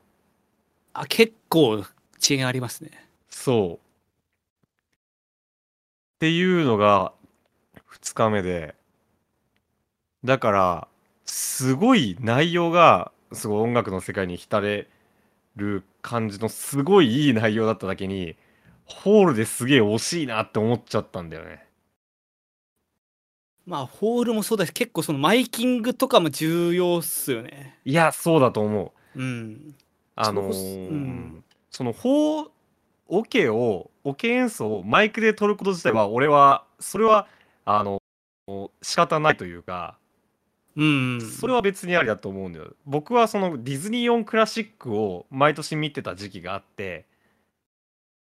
[0.93, 1.83] あ、結構
[2.19, 3.04] 遅延ありますね。
[3.29, 3.75] そう。
[3.75, 3.79] っ
[6.19, 7.13] ていうのが
[7.91, 8.75] 2日目で
[10.23, 10.87] だから
[11.25, 14.87] すごい内容がすごい音楽の世界に浸れ
[15.55, 18.35] る感じのすごいいい内容だっただけに
[18.85, 21.65] ホールですげえ惜しいなって思っちゃったんだよね。
[23.65, 27.79] まあ、ホールもそうだし、結構そのマイキングとかも重要っすよね。
[27.83, 29.19] いやそうだと思う。
[29.19, 29.75] うん。
[30.15, 32.49] あのーうんそのホー
[33.07, 37.27] オケをオケ演奏をマイクで撮ること自体は俺はそれは
[37.65, 38.01] あの
[38.81, 39.97] 仕方ないというか
[40.75, 42.73] うんそれは別にありだと思うんだよ。
[42.85, 47.05] 僕はそのディズニーオンクラシックを毎年見てた時期があって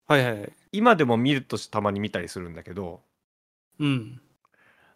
[0.07, 3.01] はいはい今でも見るとしたまに見たりするんだけど
[3.79, 4.21] うん。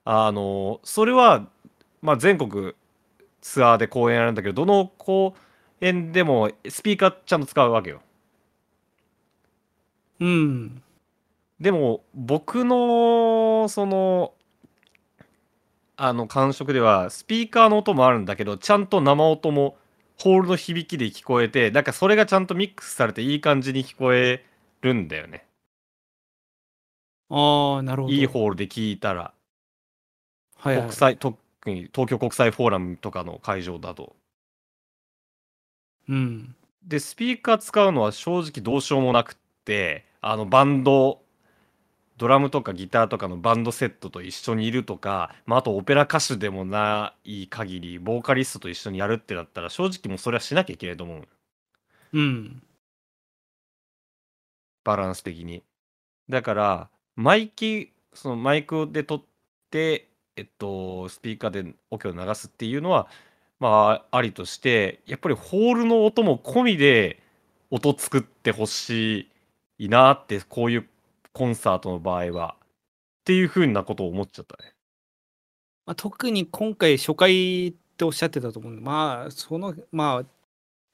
[0.03, 1.47] あのそれは、
[2.01, 2.73] まあ、全国
[3.41, 5.35] ツアーで公演やるんだけどどの公
[5.81, 8.01] 演でもスピーカーちゃんと使うわけよ
[10.19, 10.81] うん。
[11.59, 14.33] でも僕のその
[15.97, 19.77] あの感触ではスピーカーの音もあるんだけどちゃんと生音も
[20.17, 24.45] ホールの響きで聞こえてなんかそれがちゃんとミックスされていい感じに聞こえ
[24.81, 25.45] るんだよね。
[27.29, 28.13] ああなるほど。
[28.13, 29.33] いいホールで聞いたら。
[30.57, 30.81] はいはい。
[30.83, 34.15] 国際特に東京国際フォーラムとかの会場だと。
[36.07, 36.55] うん。
[36.83, 41.21] でスピーカー使うのは正直どうしようもなくってあのバンド
[42.17, 51.27] ドラムとかギターとかのバンドセットと一緒にいるとか、まあ、あとオペラ歌手でもない限りボーカリストと一緒にやるってなったら正直もうそれはしなきゃいけないと思う。
[52.13, 52.63] うん。
[54.85, 55.63] バランス的に。
[56.29, 59.23] だからマイキそのマイクで撮っ
[59.69, 63.07] てえっとスピーカーでオケを流すっていうのは
[63.59, 67.21] まあありとしてやっぱりホールの音も込みで
[67.71, 69.31] 音作ってほしい
[69.79, 70.89] なってこういう
[71.33, 74.73] コンサートの場合はっていうふうなことを思っちゃったね。
[75.85, 80.25] まあ、特に今回初回っておっしゃってたと思うんでまあそのまあ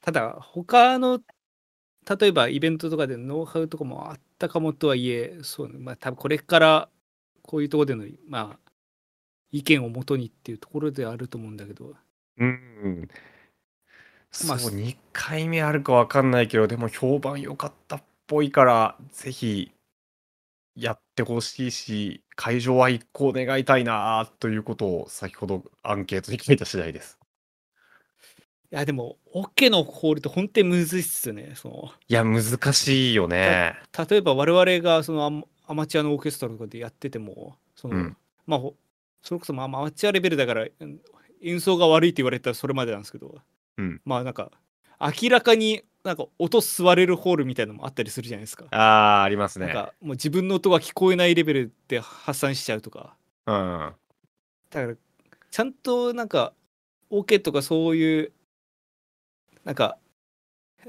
[0.02, 1.22] ただ他の
[2.20, 6.90] 例えばイベントとかでノウハウとかもあったかもとはいえそう、ね、まあ多分これから
[7.42, 8.72] こういうところでのまあ
[9.52, 11.94] 意見をもとにっていうところではあると思うんだけど
[12.38, 13.10] うん。
[14.48, 19.74] まあそう2回目あるかわかんないけどでも評判良かったっぽいからぜひ
[20.78, 27.20] やってほしいし会場は一行願いたいなということを先ほどアンケートに書いた次第です。
[28.72, 33.76] いやでもオケのホールって本当にむずいっすよねそのいや難しいよね。
[34.10, 38.18] 例えば我々がそのアマチュアのオーケストラとかでやっててもその、うん
[38.48, 38.76] まあほ
[39.22, 41.02] それこそまあアマチュアレベルだからうん
[41.42, 43.42] 演奏が悪いって言われたらそれまでなんですけど、
[43.78, 44.52] うんまあなんか
[45.02, 48.66] 明らかになんか音吸われるホールみたいなのもあったりするじゃないですか。
[48.72, 49.68] あーありますね。
[49.68, 53.94] なんかもう自分の音が聞こえないレベルで発散しちゃうとかうん。
[54.70, 54.96] だから
[55.52, 56.54] ちゃんとなんか
[57.10, 58.32] オケとかそういう
[59.64, 59.98] なんか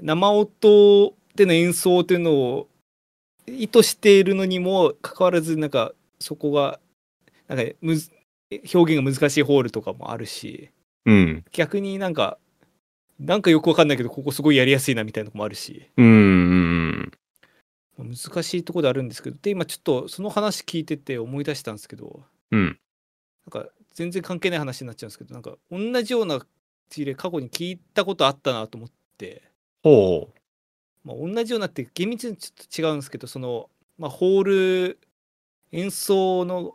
[0.01, 2.69] 生音での演奏っていうのを
[3.47, 6.79] 意図しているのにもかかわらずなんかそこが
[7.49, 8.11] なんかむず
[8.73, 10.71] 表現が難しいホールとかもあるし
[11.05, 11.45] うん。
[11.53, 12.39] 逆になんか
[13.19, 17.13] なんかよくわかんないけどここすごいやりやすいなみたいなのもあるしうんうん
[17.99, 22.79] 難しいところであるんですけどで今ちょっとその話聞いてて思い出したんですけどうん。
[23.51, 26.41] なんか全然関係ない話になっちゃうんですけどなんか同じような
[26.89, 29.43] 事例過去に聞いたことあったなと思って、
[29.83, 31.09] ほう。
[31.09, 34.99] まあ、同じようなって厳密にちょっと違うんですけどその、まあ、ホール
[35.73, 36.75] 演奏の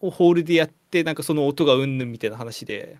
[0.00, 2.96] をホールでやってなんかその音がうんぬんみたいな話で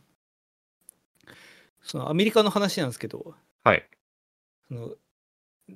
[1.83, 3.85] そのアメリカの話なんですけどはい。
[4.69, 4.91] その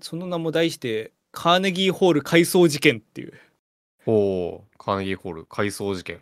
[0.01, 3.33] その名も題してカーネギーホール改装事件っていう
[4.05, 4.79] ほう。
[4.79, 6.21] カーネギーホール改装事件。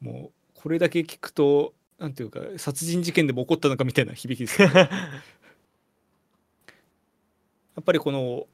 [0.00, 4.88] もうこれだけ聞くとなんていうか殺人事件でも起こったのかみたいな響きですよね や
[7.80, 8.46] っぱりこの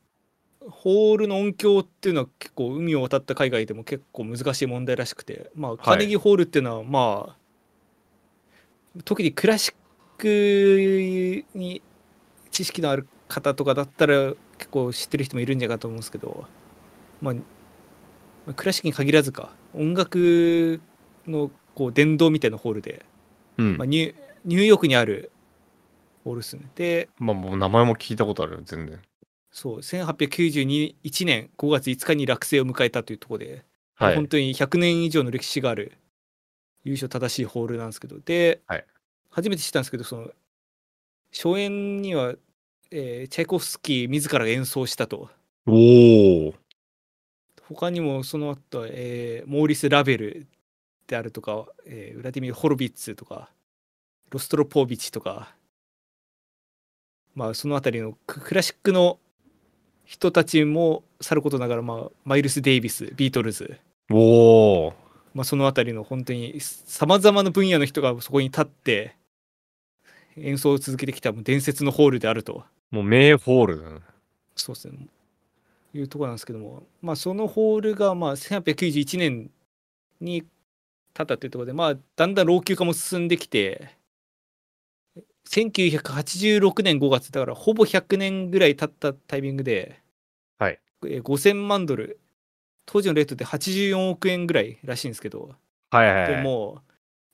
[0.68, 7.36] ホールの音響っていうのは結構海を渡った海外でも結構難しい問題らしくてまあカーネギーホールっていうのはま
[8.98, 9.74] あ、特にクラシッ
[10.18, 11.82] クに
[12.50, 16.46] 知識のある方とかだったら結構知ってる人もいるんじゃないかと思うんですけど
[17.20, 17.32] ま
[18.48, 20.80] あクラシックに限らずか音楽
[21.26, 23.04] のこう殿堂みたいなホールで、
[23.58, 23.86] うんまあ、。
[23.86, 24.14] ニュ
[24.44, 25.32] ニューヨークにある
[26.24, 29.00] ホールですねでまあもう名前も聞いたことある全然。
[29.50, 33.64] そう1891年5月5日に落成を迎えたというところで、
[33.94, 34.26] はい本。
[34.28, 35.92] 当に100年以上の歴史がある
[36.84, 38.84] 優勝正しいホールなんですけどで、はい
[39.36, 40.30] 初めて知ったんですけどその
[41.30, 42.32] 初演には、
[42.90, 45.28] えーチャイコフスキー自らが演奏したと
[45.66, 46.54] おお。
[47.68, 50.46] 他にもその後、えーモーリス・ラベル
[51.06, 53.50] であるとか、えーウラディミル・ホロビッツとか
[54.30, 55.54] ロストロポービチとか
[57.34, 59.18] まあそのあたりのククラシックの
[60.06, 63.78] 人たちもさることながら、まあ、マイルス・デイビスビートルズ、
[64.10, 64.94] おお。
[65.34, 69.14] まあ、そのあたりの本当にさまざまな分野の人がそこに立って
[70.36, 72.64] 演奏を続けてきたもう伝説のホールであると。
[72.90, 74.00] もう名ホールだね。
[74.54, 75.08] そうですね。
[75.94, 79.50] いうところなんですけども、まあ、そのホールがまあ1891年
[80.20, 80.42] に
[81.14, 83.96] 建ったというところで、まあ、だんだん老朽化も進んできて
[85.48, 90.00] 1986年5月だからほぼ100年ぐらい経ったタイミングで、
[90.58, 92.20] はい、えー5000万ドル。
[92.88, 95.56] 当時のレートで84億円ぐらいらしいんですけど、
[95.90, 96.36] はいはいはい。
[96.36, 96.82] でも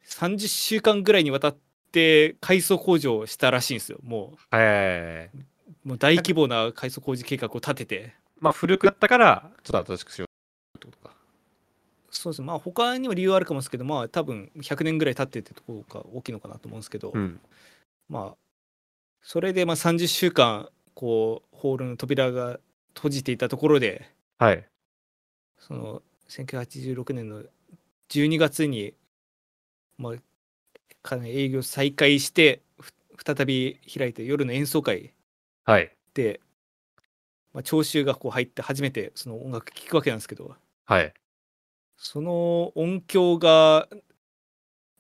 [0.03, 1.57] う30週間ぐらいにわたっ
[1.93, 5.31] て改装工事をしたらしいんですよもはいはいはいはい。
[5.85, 11.15] うもう大規模な改装工事計画を立ててまあ古くなったから、ちょっと新しくしようってことか。
[12.11, 17.41] そうですねまあ他にも理由はあるかもですけどまあ多分100年ぐらい経ってってところが大きいのかなと思うんですけど、うん。
[18.09, 18.37] まあ
[19.23, 22.59] それでまあ30週間こうホールの扉が
[22.95, 24.65] 閉じていたところではい。
[25.59, 27.43] その1986年の
[28.09, 28.95] 12月に
[29.99, 30.15] まあ
[31.25, 32.93] 営業再開してふ
[33.25, 35.13] 再び開いて夜の演奏会
[35.65, 35.95] はい。
[36.15, 36.41] で、
[37.53, 40.55] まあ、聴衆がこう入って初めてその音楽聴くわけなんですけど
[40.87, 41.13] はい。
[41.97, 43.89] その音響が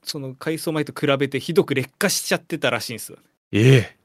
[0.05, 3.19] その改装前と比べてひどく劣化しちゃってたらしいんですよ
[3.53, 3.97] ええ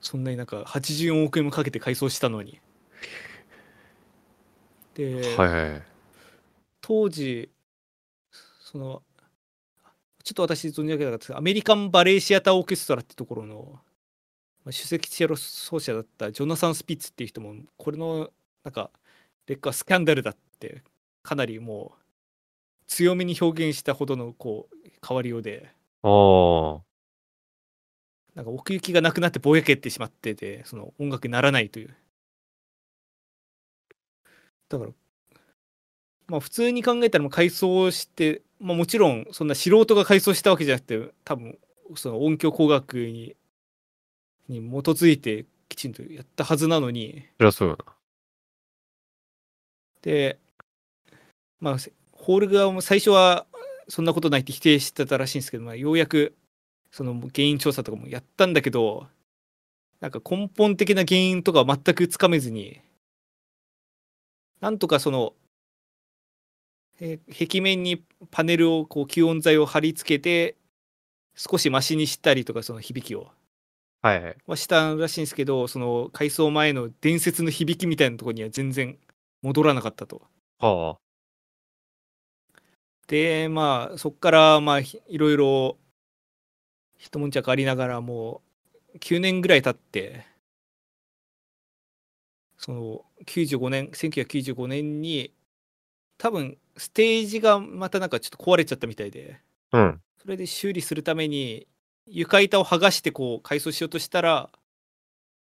[0.00, 2.60] そんなになんか84億円もかけて改装したのに
[4.94, 5.82] で、はいはいはい。
[6.80, 7.50] 当時
[8.60, 9.02] その
[10.28, 13.80] ちょっと私存じ上げなかったですアメリカン・バレエシアターオーケストラってところのまあ
[14.64, 18.28] 首席チェロ奏者だったジョナサン・スピッツっていう人もこれの
[18.62, 18.90] なんか
[19.46, 20.82] 劣化はスキャンダルだって
[21.22, 21.98] かなりもう
[22.88, 25.70] 強めに表現したほどのこう変わりようで
[26.02, 26.80] おー。
[28.34, 31.96] なんか奥行きがなくなってぼやけてしまっててその音楽にならないという
[34.68, 34.90] だから
[36.26, 41.58] まあ普通に考えたらもう改装して、まあ、もちろんそんな素人が改装したわけじゃなくて多分
[41.94, 43.36] その音響工学に
[44.48, 47.92] に基づいてきちんとやったはずなのにそりゃそうよな。
[50.02, 50.38] で
[51.60, 53.46] まあせホール側も最初は
[53.88, 56.34] そんなことないって否定してたらしいんですけど、まあ、ようやく
[56.90, 59.06] その原因調査とかもやったんだけど
[60.00, 62.80] なんか根本的な原因とかは全くつかめずに
[64.60, 65.34] なんとかその
[67.00, 70.56] えー壁面にパネルをこう吸音材を貼り付けて
[71.36, 73.30] 少しマシにしたりとかその響きを。
[74.00, 78.96] はいはしたらしいんですけどその改装前の伝説の響きみたいなところには全然
[79.42, 80.22] 戻らなかったと。
[80.60, 80.98] は
[83.08, 85.78] でまあそこからまあひいろいろ
[86.96, 88.42] 一悶着ありながらも
[88.94, 90.26] う9年ぐらい経って
[92.56, 95.32] その95年1995年に
[96.18, 99.40] 多分ステージがまたなんかちょっと壊れちゃったみたいで
[99.70, 99.78] あ。
[99.78, 100.00] うん。
[100.20, 101.66] それで修理するために
[102.06, 104.50] 床板を剥がしてこう改装しようとしたら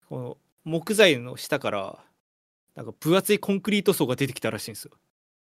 [0.07, 1.99] この木材の下から
[2.75, 4.91] なんか分厚いコンクリート層が出てきたらしいんですよ。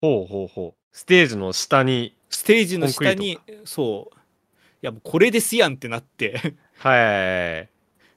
[0.00, 0.96] ほうほうほう。
[0.96, 2.14] ステージの下に。
[2.30, 4.18] ステージの下にそうい
[4.82, 7.68] やもうこれですやんってなってはい。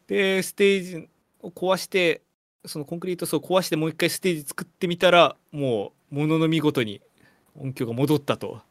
[0.07, 1.09] でステージ
[1.41, 2.21] を壊して
[2.65, 7.01] そのコンクリート層を壊してもう一回ステージ作ってみたらもうものの見事に
[7.59, 8.61] 音響が戻ったと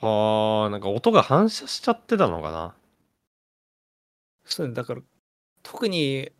[0.00, 2.74] はあ、なんか音が反射しちゃってたのかな？
[4.44, 5.00] そうねだから
[5.62, 6.30] 特に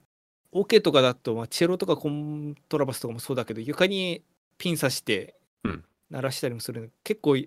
[0.51, 4.23] オケとかだと、まあ、チェロとかコントラバスとかもそうだけど床に
[4.59, 5.35] ピン刺して
[5.65, 7.39] うん鳴らしたりもするので、結構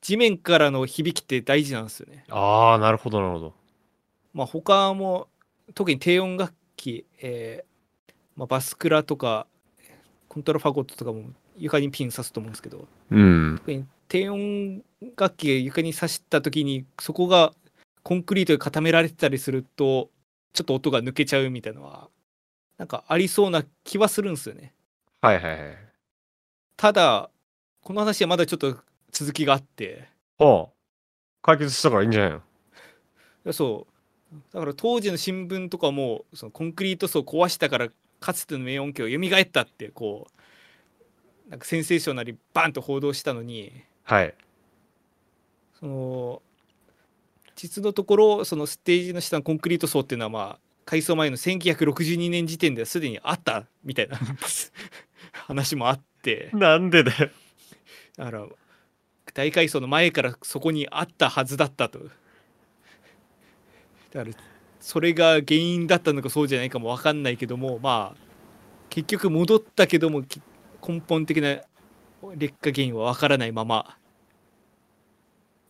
[0.00, 2.24] 地面からの響きって大事なんですよね。
[2.30, 3.54] ああ、なるほどなるほど。
[4.32, 5.26] まあ他も
[5.74, 7.73] 特に低音楽器、えー
[8.36, 9.46] まあ、バスクラとか
[10.28, 11.24] コントラファゴットとかも
[11.56, 13.56] 床にピン刺すと思うんですけどうん。
[13.58, 14.82] 特に低音
[15.16, 17.52] 楽器が床に刺した時にそこが
[18.02, 20.10] コンクリートで固められてたりすると
[20.52, 22.08] ちょっと音が抜けちゃうみたいなのは
[22.76, 24.72] なんかありそうな気はするんですよね。
[25.20, 25.78] はいはいはい。
[26.76, 27.30] ただ
[27.82, 28.76] この話はまだちょっと
[29.12, 30.08] 続きがあって
[30.38, 30.72] はあ。
[31.40, 32.36] 解決したからいいんじゃないの？
[32.38, 32.40] い
[33.44, 33.86] やそ
[34.32, 37.88] うだから当時の新聞とかもそのコンクリート層を壊したから
[38.20, 40.28] かつての名音響蘇ったってこ
[41.46, 43.72] うなんかセンセーショナルにバンと報道したのに
[44.04, 44.34] はい。
[45.78, 46.42] その
[47.56, 54.18] 実のところそのステージの下のコンクリート層っていうのはまあ改装前の1962年時点ではすでにあったみたいな
[55.32, 57.30] 話もあってなんでだよ。
[58.16, 58.46] だから
[59.32, 61.98] 大改装の前からそこにあったはずだったと
[64.12, 64.53] だから
[64.84, 68.20] それが原因だったのかそうじゃないかも分かんないけどもまあ
[68.90, 70.42] 結局戻ったけどもき
[70.86, 71.62] 根本的な
[72.36, 73.96] 劣化原因は分からないまま、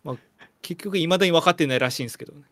[0.02, 0.16] まあ、
[0.62, 2.42] 結局いまだに分かってないらしいんですけどね。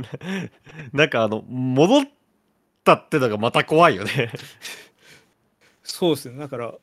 [0.94, 2.04] なんかあの、戻っ
[2.82, 4.32] たってのがまた怖いよね。
[5.82, 6.38] そうですね。
[6.38, 6.74] だから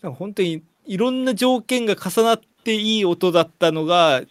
[0.00, 4.22] なんか本当にいろんな条件が重なっていい音だったのが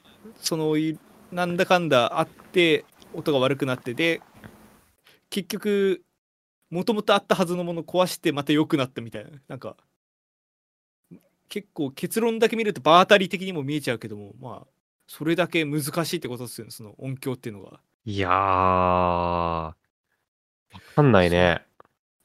[0.42, 0.98] そのい
[1.32, 4.22] なんだかんだあって音が悪くなってで
[5.30, 6.04] 結局
[6.70, 9.32] もともとあったはずのもの壊してまた良くなったみたいな。
[9.48, 9.78] なんか
[11.50, 14.68] 結構結論だけ見ると場当たり的にも見えちゃうけどもまあ
[15.08, 17.80] それだけ難しいってことですよねその音響っていうのが。
[18.06, 19.76] いやー、わ
[20.96, 21.64] かんないね。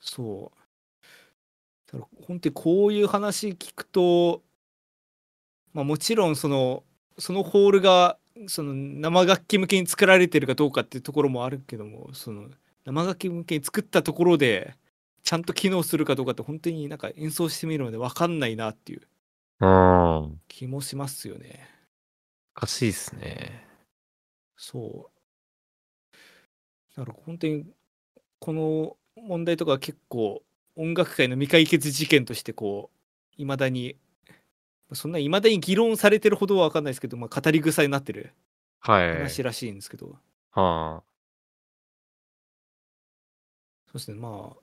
[0.01, 1.93] そう。
[1.93, 4.43] だから本当にこういう話聞くと
[5.73, 6.85] まあもちろんその
[7.19, 8.17] そのホールが
[8.47, 12.49] その生楽器向けに作られてるかどうかっていうところもあるけどもその
[12.85, 14.75] 生楽器向けに作ったところで
[15.23, 19.03] ちゃんと機能するかどうかって本当になんか演奏してみるまで分かんないなっていう
[19.61, 20.41] うん。
[20.49, 21.69] 気もしますよね。
[22.57, 23.67] おかしいっすね。
[24.57, 26.17] そう。
[26.97, 27.67] だから本当に
[28.39, 30.43] この問題とかは結構
[30.77, 32.91] 音楽界の未解決事件としてこ
[33.39, 33.97] ういまだに
[34.95, 38.33] そんないまだに議論されてるほどは分かんないですけど、まあ、語り草になってる
[38.81, 39.13] はい。
[39.17, 40.17] 話らしいんですけど、
[40.53, 41.03] は
[43.87, 44.57] そうですねまあ。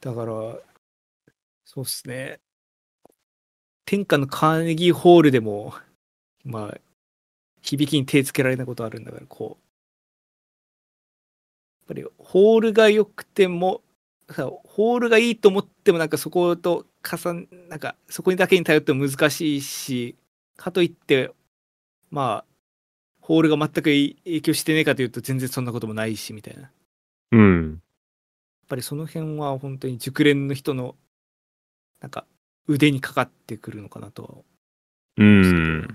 [0.00, 0.32] だから
[1.64, 2.40] そうですね。
[3.84, 5.74] 天下のカーネギーホールでも
[6.44, 6.78] まあ
[7.62, 9.66] 響きに手つけられないことあるんだからこう。
[11.80, 13.82] やっぱりホールが良くても
[14.30, 20.16] さホールがいいと思ってもなんかそこと重ねなんかそこにだけに頼っても難しいし
[20.56, 21.32] かといって
[22.10, 22.46] まあ
[23.20, 26.70] ホールが全く影響してねえかというと全然そんなこともないしみたいなやっ
[27.32, 27.82] うん。
[28.68, 30.96] ぱりその辺は本当に熟練の人の
[32.00, 32.26] なんか
[32.66, 34.30] 腕にかかってくるのかなとは
[35.16, 35.88] うん。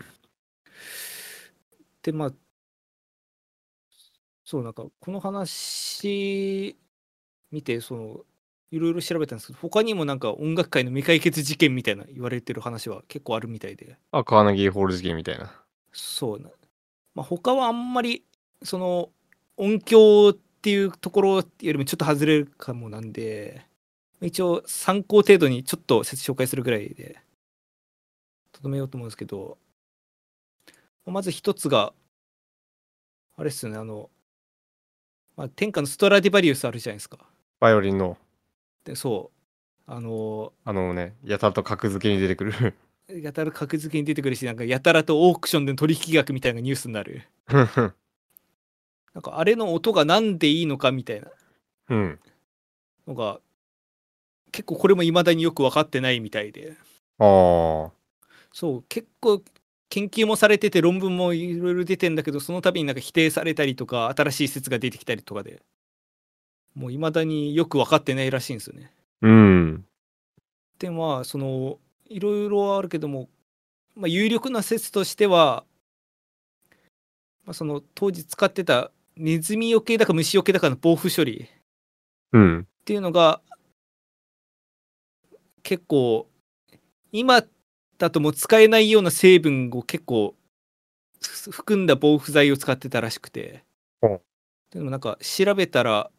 [2.03, 2.34] でまあ
[4.43, 6.76] そうなんかこの話
[7.51, 8.26] 見てその
[8.72, 13.98] いろいろ調べたんですけど他にもなんか音楽界の未解決事件みたいな言われてる話は結構あるみたいで。
[14.12, 15.54] あ、カーネギーホール事件みたいな。
[15.92, 16.50] そうな、
[17.14, 18.24] まあ、他はあんまり
[18.64, 19.10] その
[19.58, 23.66] 音響っていうところよりもちょっと外れるかもなんで
[24.22, 27.20] 一応参考程度にちょっと説紹介するぐらいで
[28.52, 29.58] とどめようと思うんですけど
[31.06, 31.94] まず一つが
[33.38, 34.10] あれっすよねあの、
[35.36, 37.18] まあ、天下のストラディバリウスあるじゃないですか。
[37.60, 38.18] バイオリンの、
[38.84, 39.42] でそう
[39.92, 42.76] あのあのね、やたらと格付けに出てくる。
[43.22, 51.28] やたら格付けに出てくるしなんかやたらとオークションでの取引額みたいなニュースになる なんかあれの音がなんでいいのかみたいな
[51.90, 52.20] うん。
[53.06, 53.42] のが
[54.54, 56.78] 結構これも未だによく分かってないみたいで
[57.18, 57.92] ああ。
[58.54, 59.44] そう結構
[59.90, 65.62] 研究もされてて論文もいろいろ出てんだけどその度になんか否定されたりとか新しい説が出てきたりとかで
[66.76, 68.92] もう未だによく分かってないらしいんですよね。
[69.22, 69.86] うん。
[70.80, 73.30] でまあそのいろいろあるけども、
[73.96, 75.64] まあ、有力な説としては、
[77.46, 81.48] まあ、その当時使ってたネズミよけだか虫よけだかの防腐処理
[82.34, 82.60] うん。
[82.62, 83.42] っていうのが
[85.64, 86.28] 結構
[87.12, 87.44] 今
[87.98, 90.36] だともう使えないような成分を結構
[91.22, 93.64] ふ含んだ防腐剤を使ってたらしくて
[94.72, 96.10] でもなんか調べたら、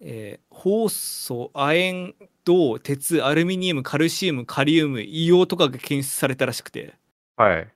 [0.00, 2.14] えー酵素亜鉛
[2.44, 6.94] 銅鉄アルミニウムカルシウムカリウム硫黄とかが検出されたらしくて。
[7.36, 7.68] はい。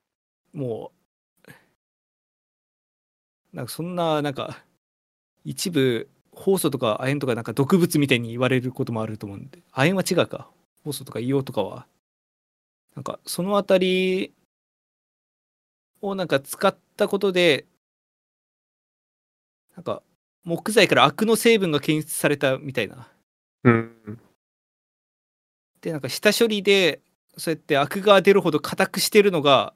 [0.52, 0.92] も
[3.52, 4.62] うなんかそんななんか
[5.44, 9.58] 一部酵素とか亜鉛とかなんか毒物みたいに言われることもあると思うんで。
[9.72, 10.48] 亜鉛は違うか。
[10.84, 11.86] 酵素とか硫黄とかは。
[12.94, 14.32] なんかそのあたり
[16.00, 17.66] をなんか使ったことで
[19.76, 20.02] なんか
[20.48, 23.06] 木材からアクの成分が検出されたみたいな
[23.64, 24.18] うん。
[25.82, 27.00] でなんか下処理で
[27.36, 29.74] そうやってアクが出るほど硬くしてるのが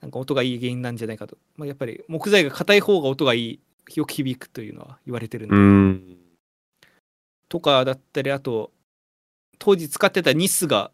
[0.00, 3.60] なんか音がいい原因なんじゃないかと、まあ、やっぱり木材が硬い方が音がいい
[3.96, 6.16] よく響くというのは言われてるんで、うん。
[7.48, 8.70] とかだったりあと
[9.58, 10.92] 当時使ってたニスが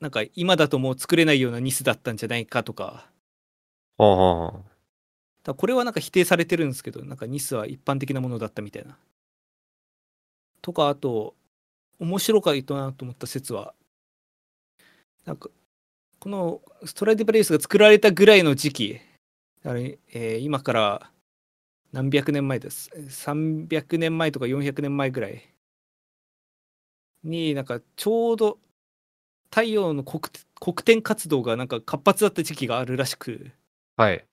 [0.00, 3.08] なんか今だともう作れないようなニスだったんじゃないかとか
[3.96, 4.77] はあはあ。
[5.48, 8.96] だこれはなんか否定されてるんですけどなんかニスは一般的なものだったみたいな。
[10.60, 11.34] とかあと
[11.98, 13.74] 面白かったなと思った説は
[15.24, 15.48] なんか
[16.18, 19.00] このストライディバリウスが作られたぐらいの時期
[19.64, 21.10] あれ、えー今から
[21.92, 22.90] 何百年前です。
[23.08, 25.42] 300年前とか400年前ぐらい
[27.24, 28.58] になんかちょうど
[29.50, 30.20] 太陽の黒
[30.60, 33.50] 黒点活動がなんか活発だった時期があるらしく。
[33.96, 34.24] はい。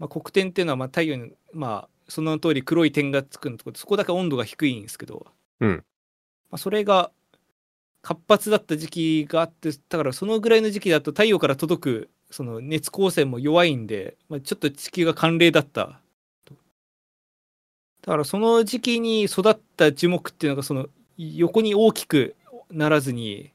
[0.00, 5.26] まあ、黒点っていうのはまあ太陽に、まあ、その通り黒い点がつくのとこそこだけ温度が低いんですけど、
[5.60, 5.84] うん。
[6.50, 7.12] まあ、それが
[8.02, 16.00] 活発だった時期があってだからそのぐらいの時期だと太陽から届くその熱光線も弱いんで、まあ、ちょっと地球が寒冷だった。
[16.46, 16.54] と
[18.02, 20.86] だからその時期に育った樹木っていうのがその
[21.18, 22.34] 横に大きく
[22.70, 23.52] ならずに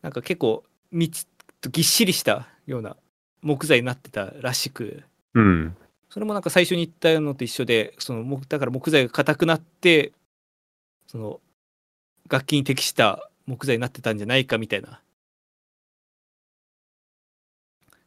[0.00, 0.62] なんか結構
[0.92, 1.26] みち
[1.60, 2.96] とぎっしりしたような
[3.42, 5.02] 木材になってたらしく
[5.34, 5.76] うん。
[6.08, 10.12] それもなんか最初に言ったのと一緒でその木だから木材が硬くなって
[11.08, 11.40] その
[12.28, 15.00] 楽器に適した木材になってたんじゃないかみたいな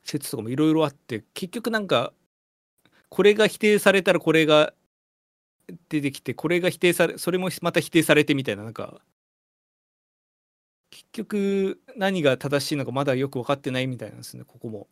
[0.03, 2.13] 説とかもいろいろあって結局なんか
[3.09, 4.73] これが否定されたらこれが
[5.89, 9.01] 出てきてこれが否定されそれもまた否定されてみたいななんか
[10.89, 14.87] 結局何が正しいのかまだよく分かってないみたいなんですねここも。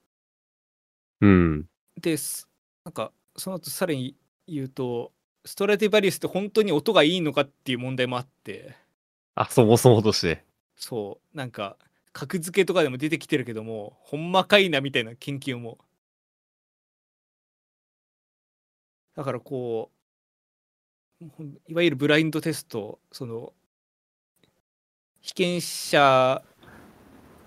[1.21, 1.65] うん。
[1.99, 2.47] です。
[2.83, 4.15] なんかその後さらに
[4.47, 5.11] 言うと
[5.45, 8.75] ストラディバリウスって本当に音がいいのかっていう問題もあって。
[9.35, 10.43] あ、そもそもとして。
[10.75, 11.37] そう。
[11.37, 11.77] なんか
[12.13, 15.77] 格付けとかでも出てきてるけどもほんまかいなみたいな研究も。
[19.15, 19.91] だからこ
[21.21, 21.25] う
[21.67, 23.53] いわゆるブラインドテストその
[25.21, 26.43] 被験者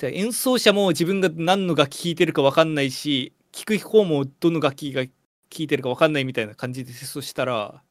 [0.00, 5.10] 演奏者も自分が何の楽器弾いてるか分かんないし聴く方もどの楽器が聴
[5.58, 7.82] いてるか分かんないみたいな感じでテストしたら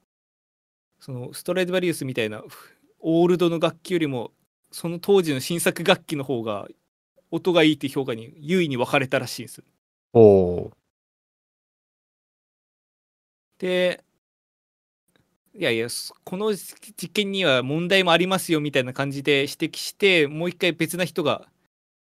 [1.00, 4.32] そのストラディバリウスみたいなふオールドの楽器よりも
[4.72, 6.68] その当時の新作楽器の方が
[7.32, 9.64] 音がいいって評価に優位に分かれたらしいんです。
[13.60, 14.04] で
[15.54, 21.50] いやいやそこの実験には問題もありますよみたいな感じで指摘してもう一回別な人が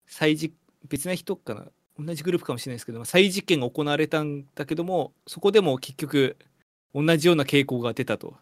[0.07, 0.55] 再実
[0.89, 1.67] 別な人かな？
[1.99, 6.37] 同じグループかもしれないですけどまあ再実験が行われたんだけどもそこでも結局
[6.93, 8.35] 同じような傾向が出たと。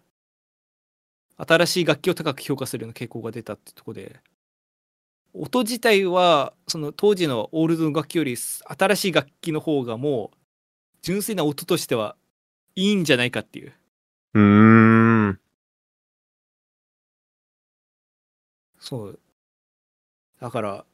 [1.37, 4.19] 新しい楽器を高く評価するような傾向が出たってとこで。
[5.33, 10.37] 音自体はその当時のオールドの楽器より新しい楽器の方がもう
[11.01, 12.15] 純粋な音としては
[12.75, 13.73] いいんじゃないかっていう。
[14.33, 15.39] うーん。
[18.79, 19.19] そう。
[20.39, 20.85] だから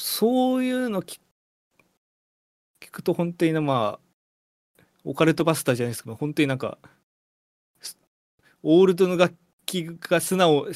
[0.00, 1.20] そういうの聞
[2.80, 6.78] 聞くと本当になまあオカルトバスターじゃないですけど本当になんか
[7.80, 7.98] す
[8.62, 9.34] オールドの楽
[9.66, 10.68] 器が素直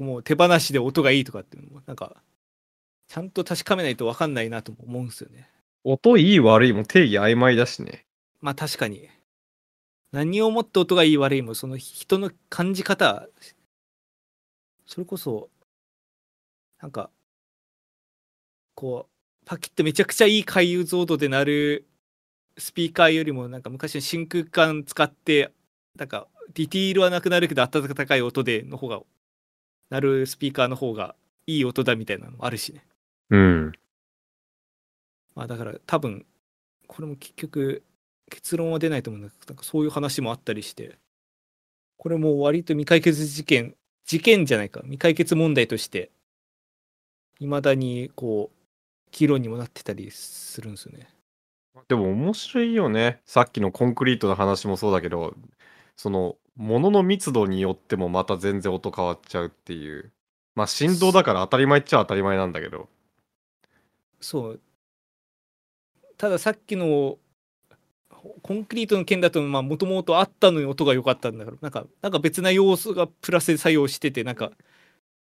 [0.00, 2.16] もう手放しで音がいいとかっていうのもなんか
[3.06, 5.48] ちゃんと確かめないと分かんないなとも思うんですよね
[5.84, 8.04] 音いい悪いも定義曖昧だしね。
[8.40, 9.08] まあ確かに
[10.10, 13.28] 何をもって音がいい悪いもその人の感じ方
[14.86, 15.50] それこそ
[16.80, 17.10] なんか
[18.76, 21.86] こうパキッとめちゃくちゃいい回遊像度で鳴る
[22.58, 25.50] スピーカーよりもなんか昔の真空管使って
[25.98, 29.00] なんかディティールはなくなるけど温かい音での方が
[29.90, 31.16] 鳴るスピーカーの方が
[31.46, 32.84] いい音だみたいなのもあるしね。
[33.30, 33.72] うん。
[35.34, 36.24] まあだから多分
[36.86, 37.82] これも結局
[38.30, 40.98] 結論は出ないと思うんだけどなんかそういう話もあったりして。
[41.98, 43.74] これも割と未解決事件
[44.04, 44.80] 事件じゃないか。
[44.82, 46.10] 未解決問題として
[47.40, 48.56] いまだにこう
[49.12, 51.08] 議論にもなってたりするんですよね。
[51.88, 53.20] でも面白いよね。
[53.24, 55.34] さっきのコンクリートの話もそうだけど、
[55.96, 60.12] その、物の密度によってもまた全然音変わっちゃうっていう。
[60.54, 62.88] まあ振動だから当たり前っちゃ当たり前なんだけど。
[64.20, 64.60] そう
[66.16, 67.18] たださっきの
[68.42, 74.52] コンクリートの件だともともとあったのに音が良かったんだからなんかなんか別な要素がプラスで作用しててなんか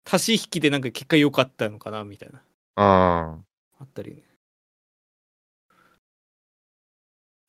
[0.06, 2.42] 足し引きでなんか結果良かったのかなみたいな
[2.76, 3.53] ああ
[3.84, 4.24] ったりね。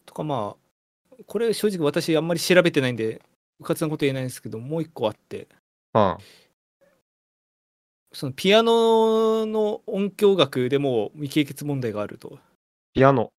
[0.06, 3.22] とかまあこれ正直私あんまり調べてないんで
[3.60, 5.48] うかつなこと言えないんですけどもう一個あって
[5.92, 6.18] あ。
[6.18, 6.44] あ
[8.14, 12.38] そのピアノの音響学でも未解決問題があると。
[12.94, 13.32] ピアノ。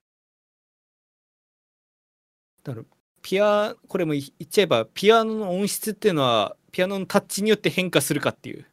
[2.63, 2.85] だから
[3.21, 8.65] ピアこれも言っちゃえばピアノの音質っていうのはピアノのタッチによって変化するかっていう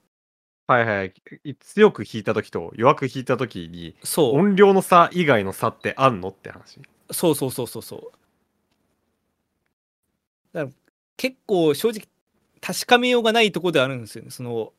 [0.72, 1.12] はいはい。
[1.44, 6.80] い強く弾いた時と弱く弾いた時にそう音量の差以外の差ってあんのって話？
[7.10, 8.00] そうそうそうそうそう
[10.52, 10.76] だから
[11.16, 12.08] 結構正直
[12.60, 14.72] 確かめようがないところであるんですよねその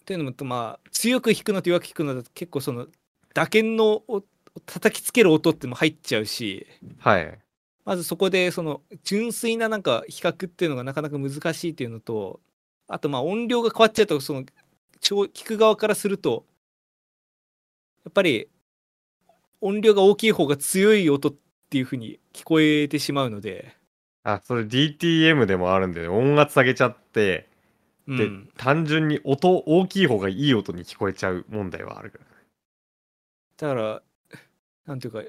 [0.00, 2.86] っていうのもとまあ強く弾くのと弱く弾くのだと結構その
[3.34, 4.22] 打鍵のお
[4.66, 6.66] 叩きつける音ってのも入っちゃうし
[6.98, 7.38] はい。
[7.84, 12.40] まずそこでその純粋ななんか比較っていうのがなかなか難しいっていうのと
[12.90, 14.44] あとまあ音量が変わっちゃうとその
[15.00, 16.44] 聴聞く側からすると
[18.04, 18.48] やっぱり
[19.60, 21.34] 音量が大きい方が強い音っ
[21.70, 23.76] ていう風に聞こえてしまうので、
[24.24, 27.48] あ、それ DTM でもあるんで、音圧下げちゃって、
[28.08, 32.10] で、うん、単純に音、大きい方がいい音に聞こえちゃう問題はある。
[32.10, 32.24] から。
[33.56, 34.02] だから
[34.86, 35.22] なんていうか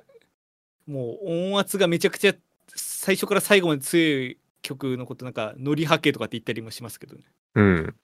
[0.88, 2.34] もう音圧がめちゃくちゃ
[2.76, 7.24] 最初から最後まで強い曲のことなんかノリ波形とかって言ったりもしますけどね
[7.56, 7.96] うん。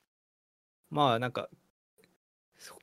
[0.89, 1.49] まあなんか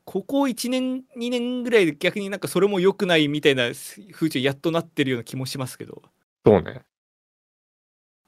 [0.05, 3.71] ここ1年2年ぐらいで逆になんかそれも良くないみたいな
[4.13, 6.03] 風潮やっとなってるような気もしますけど
[6.47, 6.83] そうね。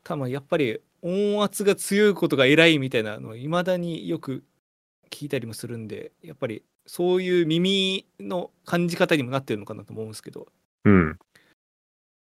[0.02, 4.44] 多分やっぱり音圧が強いことが偉いみたいなのいまだによく
[5.10, 10.48] 聞いたりもするんでやっぱりそういう耳の感じ方にもなってるのかなと思うんですけど
[10.84, 11.18] うん。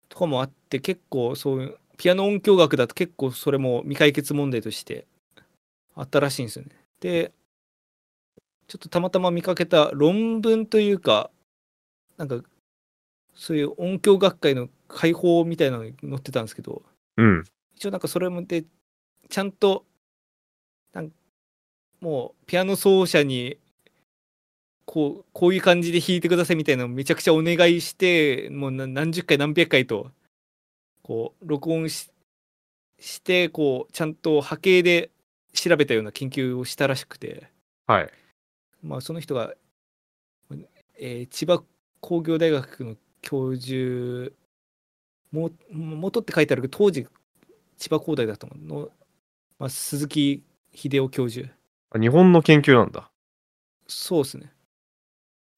[0.08, 5.06] とかもあって結構そういうピアノ音響学だと結構それも未解決問題として
[5.94, 6.70] あったらしいんですよね。
[7.00, 7.32] で
[8.68, 11.30] ちょっとたまたま見かけた論文というか
[12.16, 12.40] なんか
[13.34, 16.82] そういう音響学会の解放みたいなのに載ってたんですけど
[17.16, 17.44] うん。
[17.74, 18.64] 一応なんかそれもで
[19.28, 19.84] ちゃんと
[20.92, 21.10] なん
[22.00, 23.58] もうピアノ奏者に
[24.84, 30.10] こうこういう感じで弾いてくださいみたいなのをめちゃくちゃお願いしてもうな何十回何百回と
[31.02, 32.10] こう録音し
[32.98, 35.10] してこうちゃんと波形で
[35.52, 37.48] 調べたような研究をしたらしくて、
[37.86, 38.10] はい。
[38.82, 39.54] まあ、その人が、
[40.98, 41.62] えー千葉
[42.00, 44.34] 工業大学の教授
[45.30, 47.06] も元って書いてあるけど当時
[47.78, 48.90] 千葉工大だったのの、
[49.58, 50.42] まあ、鈴木
[50.74, 51.48] 秀夫教授
[51.90, 53.10] あ日本の研究なんだ。
[53.86, 54.52] そうですね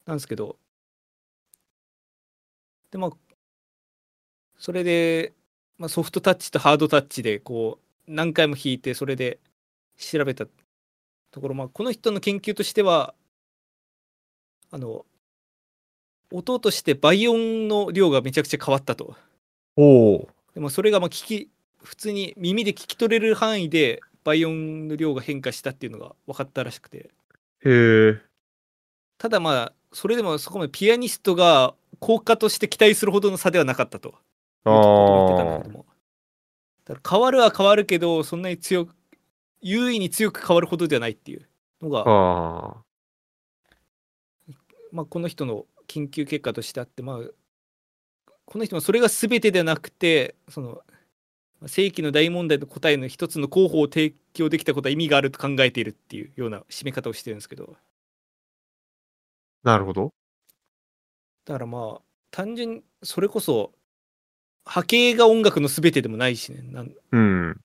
[0.05, 0.57] なんですけど
[2.91, 3.11] でまあ
[4.57, 5.33] それで、
[5.77, 9.39] まあ、ソフトタッチとハードタッチでこう何回も弾いてそれで
[9.97, 10.45] 調べた
[11.31, 13.13] ところ、まあ、この人の研究としては
[14.71, 15.05] あの
[16.31, 19.15] 音として倍音の量がめちゃくちゃ変わったと。
[19.75, 20.29] おお。
[20.53, 21.49] でもそれがまあ聞き
[21.83, 26.97] 普通に耳で聞き取れる範囲で倍音の量が変化したっていうのが分かったらしくて。
[26.97, 27.09] へ
[27.65, 28.21] え。
[29.17, 34.15] ただまあそれでもそこまでピアニストが効果として期待するほどの差ではなかったと。
[34.65, 35.59] ああ
[36.85, 38.95] だから変わるは変わるけどそんなに強く
[39.61, 41.47] 優位に強く変わるほどではないっていう
[41.81, 42.83] のが。
[44.91, 47.19] まあ、この人の研究結果としてあってまあ
[48.45, 50.81] この人もそれが全てではなくてその
[51.67, 57.75] 世紀の大問題の答えの一つの候補を提供できたことは意味があると考えているっていうような締め方をしてるんですけど
[59.63, 60.13] なるほど。
[61.45, 62.01] だからまあ
[62.31, 63.71] 単純にそれこそ
[64.65, 67.64] 波形が音楽の全てでもないしねなんうん。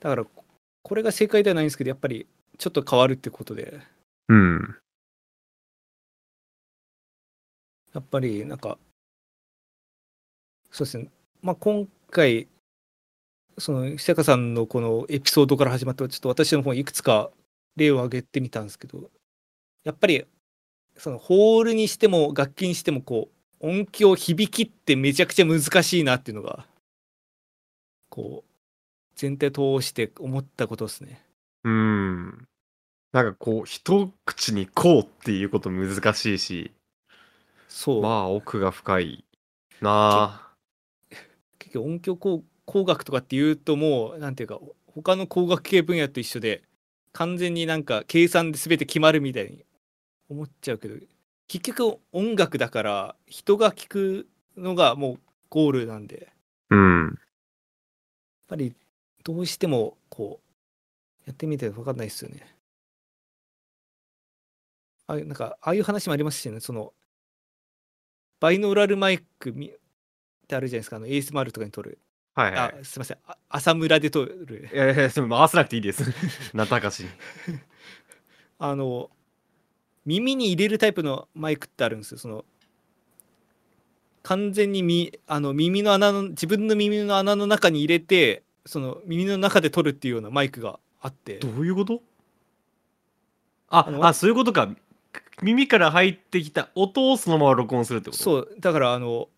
[0.00, 0.44] だからこ
[0.82, 2.26] これが正解ではないんですけどやっぱり
[2.58, 3.80] ちょっと変わるってことで
[4.28, 4.76] うん。
[7.92, 8.78] やっぱりなんか
[10.70, 11.08] そうですね
[11.42, 12.48] まあ今回
[13.58, 17.30] その久坂さんのこのエピソードから始まってちょっと私の方にいくつか
[17.76, 19.10] 例を挙げてみたんですけど
[19.84, 20.24] やっぱり
[20.96, 23.28] そのホールにしても楽器にしてもこ
[23.60, 26.66] う音響響きってめちゃくちゃ難しいなっていうのが
[28.08, 28.49] こう
[29.20, 31.22] 全体通して思ったことですね。
[31.64, 32.48] うん。
[33.12, 36.72] なんかこう、一口にこうっていうこと難しいし、
[37.68, 39.24] そう、まあ奥が深い
[39.82, 39.90] な
[40.46, 40.50] あ。
[41.58, 44.58] 結局音響工工学とかっていうともうなんていうか
[44.94, 46.62] 他の工学系分野と一緒で
[47.12, 49.64] 完全になんか計算で全て決まるみたいに
[50.30, 50.96] 思っちゃうけど
[51.48, 55.18] 結局音楽だから人が聞くのがもう
[55.50, 56.34] ゴールなんでやっ
[56.70, 57.18] うん。
[58.48, 58.74] ぱり
[59.24, 60.50] どうしてもこう
[61.26, 62.46] やってみて分かんないですよね。
[65.06, 66.92] ああいうなんかああいう話もありますしねその
[68.38, 69.72] バイノーラルマイクみっ
[70.46, 71.98] てあるじゃないですかあのエースマルとかに撮る
[72.34, 72.80] はいはい。
[72.80, 76.04] あすいませんあ浅村で撮るいやいや、それ回さなくていいです。
[76.54, 77.08] なたかしに。
[78.58, 79.10] あの
[80.06, 82.44] 耳に入れるタイプのマイクってあるんですよその
[84.22, 91.38] 完全にみあの耳の穴の自分の耳の穴の中に入れてその耳の中で撮るっていうようなマイクがあって。
[91.38, 92.00] どういうこと？
[93.68, 94.68] ああそういうことか。
[95.42, 98.22] 耳から入ってきた音をそのまま録音するってこと？
[98.22, 98.48] そう。
[98.60, 99.28] だからあの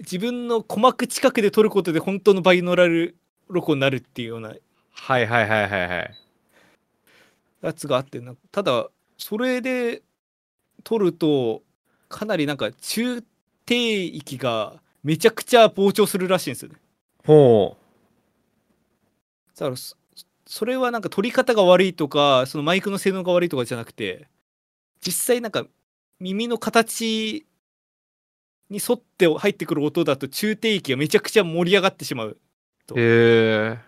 [0.00, 3.14] 自分の鼓膜近くで撮ることで本当のバイノーラル
[3.48, 4.54] 録音になるっていうような。
[4.92, 6.14] はいはいはいはいはい。
[7.60, 10.00] やつがあってなただそれで
[10.82, 11.62] 撮ると
[12.08, 13.22] かなりなんか中
[13.66, 16.76] 低域がめちゃくちゃ膨張するらしいんですよね。
[17.26, 17.76] ほ
[19.58, 19.96] だからそ
[20.46, 24.28] それはなんか撮り方が悪いとかそのマイクの性能が悪いとかじゃなくて
[25.00, 25.66] 実際なんか
[26.20, 27.46] 耳の形
[28.70, 32.38] に沿って入ってくる音だと中低域がめちゃくちゃ盛り上がってしまう
[32.86, 32.94] と。
[32.96, 33.78] へえ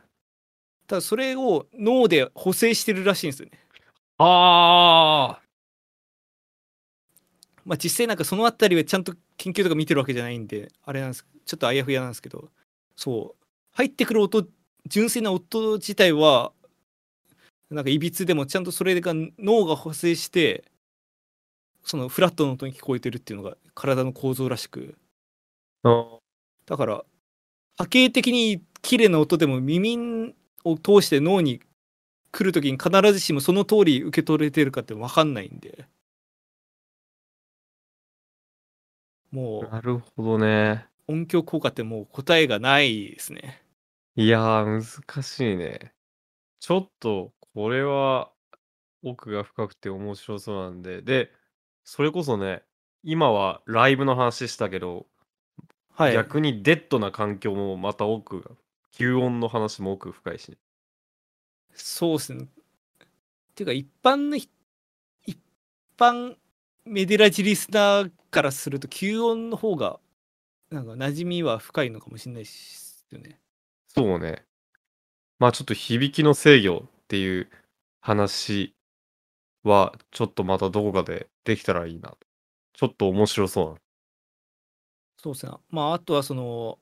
[0.86, 3.58] ただそれを脳で補正してるらしいんですよね。
[4.18, 5.40] あ
[7.64, 12.48] まあ実際なんかそのあたりはちゃんと研究とか見てるわけじゃないんであれなんですちょっとあやふやなんですけど。
[12.96, 13.46] そう。
[13.72, 14.46] 入ってくる音
[14.86, 16.52] 純粋な音自体は
[17.70, 20.64] なんかいびつでもちゃんとそれが脳が補正して
[21.82, 24.96] そのフラットの音に聞こえてるっていうのが体の構造らしく。
[25.82, 26.18] あ
[26.66, 27.04] だから
[27.76, 30.34] 波形的に綺麗な音でも耳
[30.64, 31.60] を通して脳に
[32.32, 35.86] 来る時に必ずしもその通り受け取れてるかって分かんないんで。
[39.30, 40.86] もなるほどね。
[41.08, 43.65] う音響効果ってもう答えがないですね
[44.18, 45.92] いやー難しいね。
[46.58, 48.32] ちょっとこれは
[49.02, 51.02] 奥が深くて面白そうなんで。
[51.02, 51.30] で
[51.84, 52.62] それこそね
[53.02, 55.06] 今はライブの話したけど、
[55.92, 56.14] はい。
[56.14, 58.50] 逆にデッドな環境もまた奥が
[58.94, 60.56] 吸音の話も奥深いし、
[61.74, 62.44] そうですね。
[62.44, 62.48] っ
[63.54, 64.48] ていうか一般のひ
[65.26, 65.38] 一
[65.98, 66.36] 般
[66.86, 70.00] メデラジリスナーからすると吸音の方が
[70.70, 73.38] なんか馴染みは深いのかもしれないですよね
[73.96, 74.44] そうね。
[75.38, 77.50] まあちょっと響きの制御っていう
[78.00, 78.74] 話
[79.62, 82.14] はちょっとまたどこかでできたらいいな。
[82.74, 83.76] ちょっと面白そうな。
[85.18, 85.52] そうですね。
[85.70, 86.78] まあ、あとはその、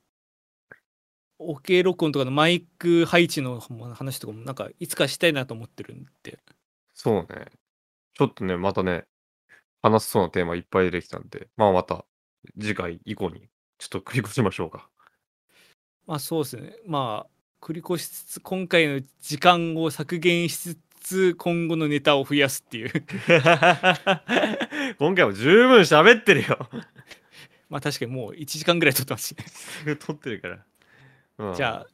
[1.38, 6.38] OK 録音とかのマイク配置の話とかも、なんか、いつかしたいなと思ってるんで。
[6.94, 7.46] そうね。
[8.14, 9.06] ちょっとねまたね
[9.82, 11.48] 話せそうなテーマいっぱい出てきたんで。
[11.56, 12.04] まあまた
[12.60, 13.48] 次回以降に
[13.78, 14.88] ちょっと繰り越しましょうか
[16.06, 16.76] まあ、そうですね。
[16.86, 22.92] まあ、繰り越しつつ、今回の時間を削減しつつ、今後のネタを増やすっていう。
[24.98, 26.68] 今回も十分喋ってるよ
[27.70, 29.44] まあ、確かにもう1時間ぐらい撮ってますし、ね。
[29.46, 30.64] すぐ撮ってるから、
[31.38, 31.86] うんじゃあ、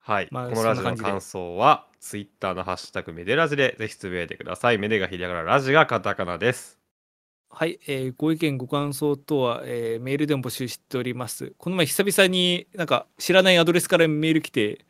[0.00, 4.78] はい、まあこのラジオの感想は、ツイッターのハッシュタグメデラジでぜひつぶやいてください。
[4.78, 6.78] メデがひらがな、ラジがカタカナです。
[7.58, 11.54] はい、えーご意見ご感想等は、えーメールでも募集しております。
[11.56, 14.84] この前久々になんか知らないアドレスからメール来て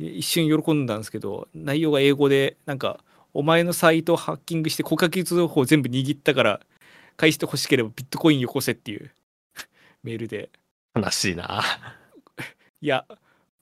[0.00, 2.98] い一瞬喜んだんですけど内容が英語でなんか
[3.32, 6.60] お前のサイトをハッキングして顧客情報全部握ったから
[7.16, 9.12] 返してほしければビットコインよこせっていう
[10.02, 10.50] メールで。
[10.96, 11.62] 悲しいな。
[12.82, 13.06] いや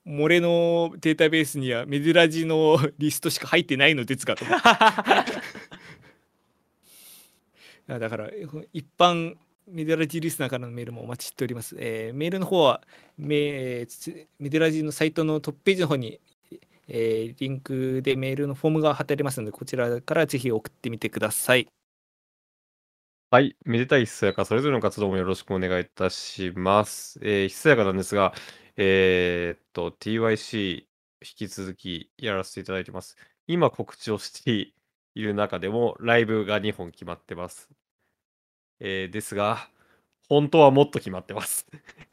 [0.07, 4.47] 漏れのデータベースにはメデラジのリストしか入ってないのですがと。
[4.47, 5.68] 思っていや
[7.89, 8.29] だから
[8.73, 9.37] 一般
[9.67, 11.77] メデラジリスナーからのメールもお待ちしております。
[11.79, 12.83] えーメールの方は
[13.17, 13.87] メ
[14.39, 16.21] メデラジのサイトのトップページの方に、
[16.89, 21.69] えーリンクでメールのフォームが貼ってありますのでこちらからぜひ送ってみてください。
[23.31, 27.19] はい、めでたいひそやか、それぞれの活動もよろしくお願いいたします。
[27.23, 28.33] えー、ひそやかなんですが、
[28.77, 30.87] えーっと、TYC 引
[31.37, 33.17] き続きやらせていただいてます。
[33.47, 34.73] 今告知をして
[35.15, 37.69] いる中でも、ライブが2本決まってます。
[38.81, 39.69] えーですが、
[40.29, 41.67] 本当はもっと決まってます。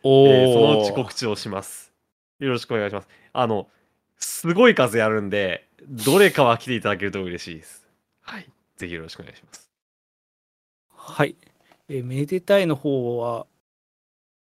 [0.03, 1.93] お えーそのうち告知をします。
[2.39, 3.07] よろしくお願いします。
[3.33, 3.69] あの、
[4.17, 7.87] すごい数やるんで、どれかは来ていただけると嬉しいです。
[8.21, 8.49] はい。
[8.77, 9.69] ぜひよろしくお願いします。
[10.89, 11.35] はい。
[11.87, 13.45] えーめでたいの方は、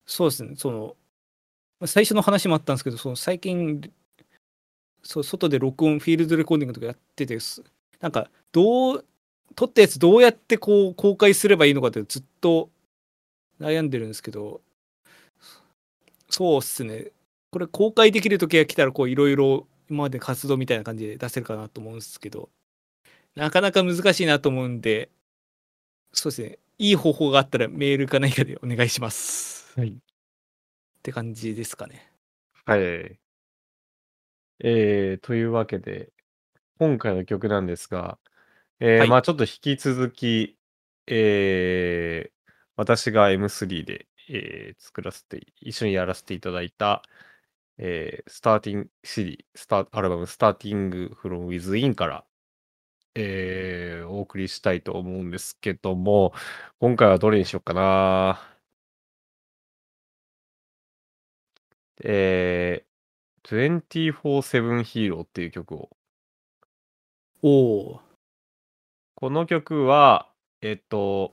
[0.07, 0.97] そうですね、その、
[1.79, 3.93] まあ最初の話もあったんですけど、その最近、
[5.03, 7.63] そう外で録音、フィールドレコーディングとかやってて、す
[8.01, 9.07] なんか、どう、
[9.57, 12.71] 撮ったやつどうやってこう公開すればいいのかってずっと
[13.61, 14.61] 悩んでるんですけど、
[16.31, 17.13] そうっすね、
[17.51, 22.49] これ公開できる時が来たら、こういろいろ今まで活動みたいな感じで出せるかなと思うんですけど、
[23.35, 25.11] なかなか難しいなと思うんで、
[26.13, 26.59] そうですね。
[26.79, 29.79] いい方法があったらメールか何かでお願いします。
[29.79, 29.89] はい。
[29.91, 29.93] っ
[31.03, 32.11] て感じですかね。
[32.65, 32.81] はい。
[34.63, 36.11] えー、というわけで、
[36.81, 38.19] 今回の曲なんですが、
[38.81, 40.59] えーはいまあちょっと引き続き、
[41.07, 42.33] えー
[42.77, 47.03] 私が M3 で、えー作らせて、一緒にやらせていただいた、
[47.79, 52.25] えー、スターティング CD、スタアルバム、スターティングフロムウィズインから、
[53.15, 56.33] えーお送りしたいと思うんですけども、
[56.81, 58.41] 今回はどれにしようかな。
[62.03, 63.51] えー、
[64.23, 65.91] 24-7ヒーローっていう曲を。
[67.43, 68.01] おお
[69.15, 70.29] この曲は、
[70.63, 71.33] えっと、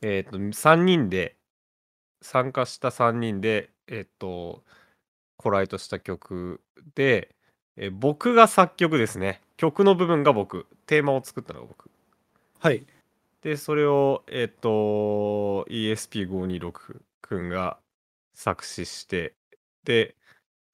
[0.00, 1.36] えっと、3人で、
[2.20, 4.62] 参加した3人で、えっと、
[5.36, 6.60] コライトした曲
[6.94, 7.34] で、
[7.76, 9.40] え僕が作曲ですね。
[9.56, 11.90] 曲の部分が僕、テーマを作ったのが僕。
[12.60, 12.86] はい。
[13.42, 17.78] でそれをえっ、と ESP526 くんが
[18.34, 19.34] 作詞して
[19.84, 20.14] で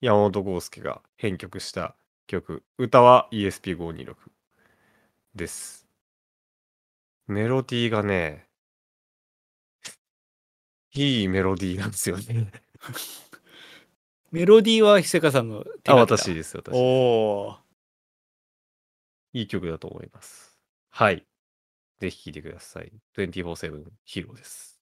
[0.00, 1.97] 山本剛介が編曲した
[2.28, 2.62] 曲。
[2.76, 4.14] 歌は ESP526
[5.34, 5.88] です。
[7.26, 8.46] メロディーがね
[10.94, 12.52] いいメロディーなんですよね。
[14.30, 17.56] メロディーは久香さんの手あ私です私おお
[19.32, 20.58] いい曲だと思います。
[20.90, 21.26] はい。
[21.98, 22.92] ぜひ聴いてください。
[23.16, 24.77] 24-7ヒーローです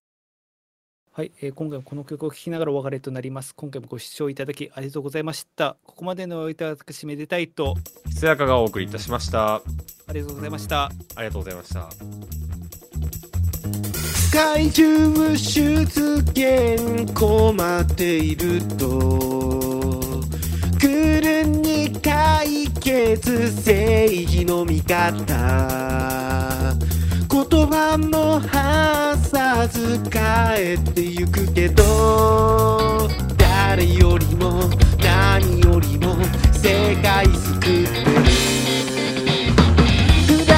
[1.16, 3.54] はい、えー今回もこの曲を聴きながらお別れとなります。
[3.54, 5.78] 今回もご視聴いただきありがとうございました。
[5.86, 7.74] ここまでのおいた私めでたいと。
[8.06, 9.54] ひそやかがお送りいたしました。
[9.54, 9.62] あ
[10.12, 10.84] りがとうございました。
[10.84, 10.90] あ
[11.22, 11.88] りがとうございました。
[14.30, 15.80] 怪獣出
[16.34, 20.20] 現困っていると。
[20.78, 25.96] 来るに解決正義の味方
[27.36, 33.06] 言葉もはさず帰ってゆくけど
[33.36, 34.70] 誰よりも
[35.02, 36.16] 何よりも
[36.54, 37.84] 世界救ってる。
[40.26, 40.56] 普段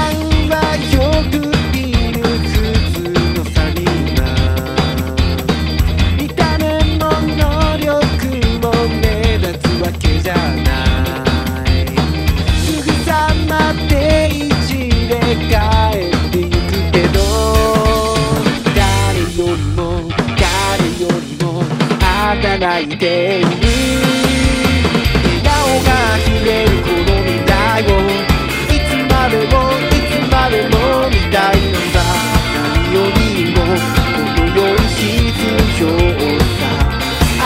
[0.48, 1.00] はよ
[1.40, 1.47] く
[22.78, 23.58] 働いている笑
[25.42, 25.50] 顔
[25.82, 29.52] があふれるこの未来をいつまでも
[29.82, 30.78] いつまでも
[31.10, 31.98] 見たいのさ。
[32.54, 33.18] 何より
[33.50, 35.42] もこの世に必
[35.82, 35.84] 要
[36.38, 36.62] さ
[37.40, 37.42] あ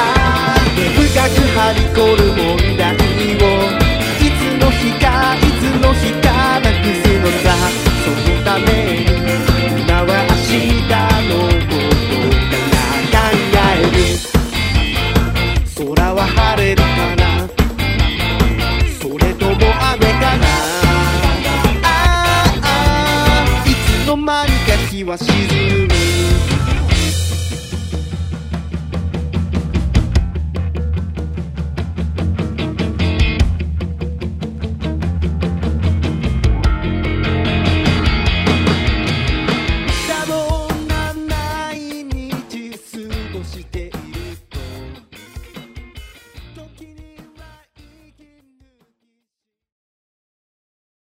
[0.76, 2.41] 根深くはびこる問
[2.76, 3.49] 題を
[4.20, 5.05] いつの日か
[5.37, 6.28] いつの日か
[6.61, 7.57] なくすのさ。
[8.05, 9.01] そのため